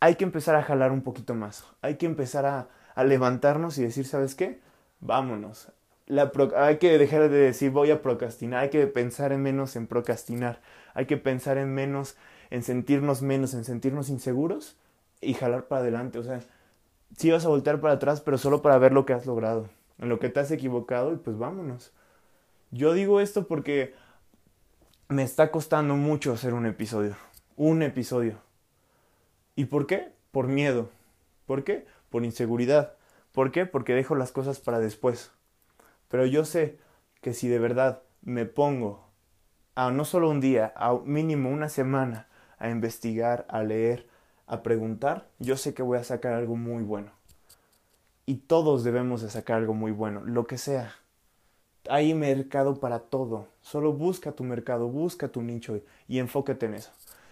hay 0.00 0.16
que 0.16 0.24
empezar 0.24 0.56
a 0.56 0.62
jalar 0.62 0.92
un 0.92 1.02
poquito 1.02 1.34
más, 1.34 1.64
hay 1.80 1.96
que 1.96 2.06
empezar 2.06 2.44
a, 2.44 2.68
a 2.94 3.04
levantarnos 3.04 3.78
y 3.78 3.82
decir, 3.82 4.06
¿sabes 4.06 4.34
qué? 4.34 4.60
Vámonos. 5.00 5.68
La 6.06 6.32
hay 6.56 6.78
que 6.78 6.96
dejar 6.98 7.28
de 7.28 7.38
decir 7.38 7.70
voy 7.70 7.90
a 7.90 8.02
procrastinar, 8.02 8.64
hay 8.64 8.70
que 8.70 8.86
pensar 8.86 9.32
en 9.32 9.42
menos 9.42 9.76
en 9.76 9.86
procrastinar, 9.86 10.60
hay 10.94 11.06
que 11.06 11.18
pensar 11.18 11.58
en 11.58 11.74
menos 11.74 12.16
en 12.50 12.62
sentirnos 12.62 13.22
menos, 13.22 13.54
en 13.54 13.64
sentirnos 13.64 14.08
inseguros 14.08 14.76
y 15.20 15.34
jalar 15.34 15.66
para 15.66 15.82
adelante. 15.82 16.18
O 16.18 16.22
sea, 16.22 16.40
sí 17.16 17.30
vas 17.30 17.44
a 17.44 17.48
voltear 17.48 17.80
para 17.80 17.94
atrás, 17.94 18.20
pero 18.20 18.38
solo 18.38 18.62
para 18.62 18.78
ver 18.78 18.92
lo 18.92 19.06
que 19.06 19.12
has 19.12 19.26
logrado, 19.26 19.68
en 19.98 20.08
lo 20.08 20.18
que 20.18 20.28
te 20.28 20.40
has 20.40 20.50
equivocado 20.50 21.12
y 21.12 21.16
pues 21.16 21.38
vámonos. 21.38 21.92
Yo 22.70 22.92
digo 22.92 23.20
esto 23.20 23.46
porque 23.46 23.94
me 25.08 25.22
está 25.22 25.50
costando 25.50 25.94
mucho 25.94 26.32
hacer 26.32 26.54
un 26.54 26.66
episodio. 26.66 27.16
Un 27.56 27.82
episodio. 27.82 28.38
¿Y 29.56 29.66
por 29.66 29.86
qué? 29.86 30.12
Por 30.30 30.48
miedo. 30.48 30.90
¿Por 31.46 31.64
qué? 31.64 31.86
Por 32.10 32.24
inseguridad. 32.24 32.94
¿Por 33.32 33.50
qué? 33.50 33.66
Porque 33.66 33.94
dejo 33.94 34.14
las 34.14 34.32
cosas 34.32 34.60
para 34.60 34.78
después. 34.78 35.32
Pero 36.08 36.26
yo 36.26 36.44
sé 36.44 36.78
que 37.20 37.34
si 37.34 37.48
de 37.48 37.58
verdad 37.58 38.02
me 38.22 38.44
pongo 38.44 39.08
a 39.74 39.90
no 39.90 40.04
solo 40.04 40.28
un 40.28 40.40
día, 40.40 40.72
a 40.76 40.94
mínimo 41.04 41.50
una 41.50 41.68
semana, 41.68 42.28
a 42.58 42.70
investigar, 42.70 43.46
a 43.48 43.62
leer, 43.62 44.06
a 44.46 44.62
preguntar, 44.62 45.28
yo 45.38 45.56
sé 45.56 45.74
que 45.74 45.82
voy 45.82 45.98
a 45.98 46.04
sacar 46.04 46.32
algo 46.32 46.56
muy 46.56 46.82
bueno. 46.82 47.12
Y 48.26 48.36
todos 48.36 48.84
debemos 48.84 49.22
de 49.22 49.30
sacar 49.30 49.58
algo 49.58 49.74
muy 49.74 49.92
bueno, 49.92 50.22
lo 50.24 50.46
que 50.46 50.58
sea. 50.58 50.94
Hay 51.88 52.12
mercado 52.14 52.80
para 52.80 52.98
todo. 52.98 53.48
Solo 53.62 53.92
busca 53.92 54.32
tu 54.32 54.44
mercado, 54.44 54.88
busca 54.88 55.28
tu 55.28 55.42
nicho 55.42 55.80
y 56.06 56.18
enfócate 56.18 56.66
en 56.66 56.74
eso. 56.74 56.90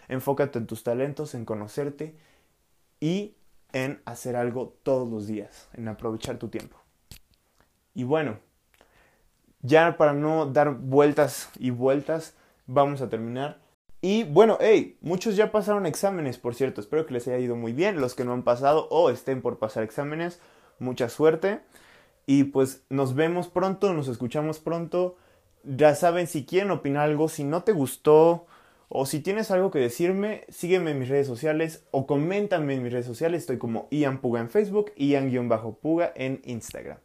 Enfócate 0.08 0.58
en 0.58 0.66
tus 0.66 0.82
talentos, 0.82 1.34
en 1.34 1.44
conocerte 1.44 2.14
y 3.00 3.34
en 3.72 4.00
hacer 4.04 4.36
algo 4.36 4.74
todos 4.82 5.08
los 5.08 5.26
días, 5.26 5.68
en 5.74 5.88
aprovechar 5.88 6.38
tu 6.38 6.48
tiempo. 6.48 6.78
Y 7.94 8.04
bueno, 8.04 8.38
ya 9.62 9.96
para 9.96 10.12
no 10.12 10.46
dar 10.46 10.74
vueltas 10.74 11.50
y 11.58 11.70
vueltas, 11.70 12.34
vamos 12.66 13.02
a 13.02 13.08
terminar 13.08 13.58
y 14.08 14.22
bueno, 14.22 14.56
hey, 14.60 14.96
muchos 15.00 15.34
ya 15.34 15.50
pasaron 15.50 15.84
exámenes, 15.84 16.38
por 16.38 16.54
cierto. 16.54 16.80
Espero 16.80 17.06
que 17.06 17.14
les 17.14 17.26
haya 17.26 17.40
ido 17.40 17.56
muy 17.56 17.72
bien. 17.72 18.00
Los 18.00 18.14
que 18.14 18.24
no 18.24 18.34
han 18.34 18.44
pasado 18.44 18.86
o 18.88 19.10
estén 19.10 19.42
por 19.42 19.58
pasar 19.58 19.82
exámenes, 19.82 20.40
mucha 20.78 21.08
suerte. 21.08 21.58
Y 22.24 22.44
pues 22.44 22.84
nos 22.88 23.16
vemos 23.16 23.48
pronto, 23.48 23.92
nos 23.92 24.06
escuchamos 24.06 24.60
pronto. 24.60 25.16
Ya 25.64 25.96
saben, 25.96 26.28
si 26.28 26.46
quieren 26.46 26.70
opinar 26.70 27.02
algo, 27.02 27.28
si 27.28 27.42
no 27.42 27.64
te 27.64 27.72
gustó 27.72 28.46
o 28.88 29.06
si 29.06 29.18
tienes 29.18 29.50
algo 29.50 29.72
que 29.72 29.80
decirme, 29.80 30.44
sígueme 30.50 30.92
en 30.92 31.00
mis 31.00 31.08
redes 31.08 31.26
sociales 31.26 31.84
o 31.90 32.06
coméntame 32.06 32.74
en 32.74 32.84
mis 32.84 32.92
redes 32.92 33.06
sociales. 33.06 33.40
Estoy 33.40 33.58
como 33.58 33.88
Ian 33.90 34.20
Puga 34.20 34.38
en 34.38 34.50
Facebook, 34.50 34.92
Ian-Puga 34.94 36.12
en 36.14 36.42
Instagram. 36.44 36.98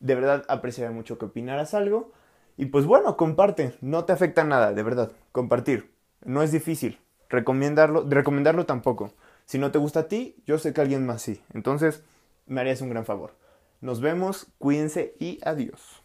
De 0.00 0.14
verdad 0.14 0.44
apreciaría 0.48 0.94
mucho 0.94 1.16
que 1.16 1.24
opinaras 1.24 1.72
algo. 1.72 2.12
Y 2.58 2.66
pues 2.66 2.84
bueno, 2.84 3.16
comparte, 3.16 3.72
no 3.80 4.04
te 4.04 4.12
afecta 4.12 4.44
nada, 4.44 4.74
de 4.74 4.82
verdad, 4.82 5.12
compartir. 5.32 6.01
No 6.24 6.42
es 6.42 6.52
difícil. 6.52 6.98
Recomendarlo, 7.28 8.06
recomendarlo 8.08 8.66
tampoco. 8.66 9.14
Si 9.46 9.58
no 9.58 9.70
te 9.70 9.78
gusta 9.78 10.00
a 10.00 10.08
ti, 10.08 10.36
yo 10.46 10.58
sé 10.58 10.72
que 10.72 10.80
alguien 10.80 11.06
más 11.06 11.22
sí. 11.22 11.40
Entonces, 11.52 12.02
me 12.46 12.60
harías 12.60 12.80
un 12.80 12.90
gran 12.90 13.04
favor. 13.04 13.34
Nos 13.80 14.00
vemos, 14.00 14.46
cuídense 14.58 15.14
y 15.18 15.40
adiós. 15.44 16.01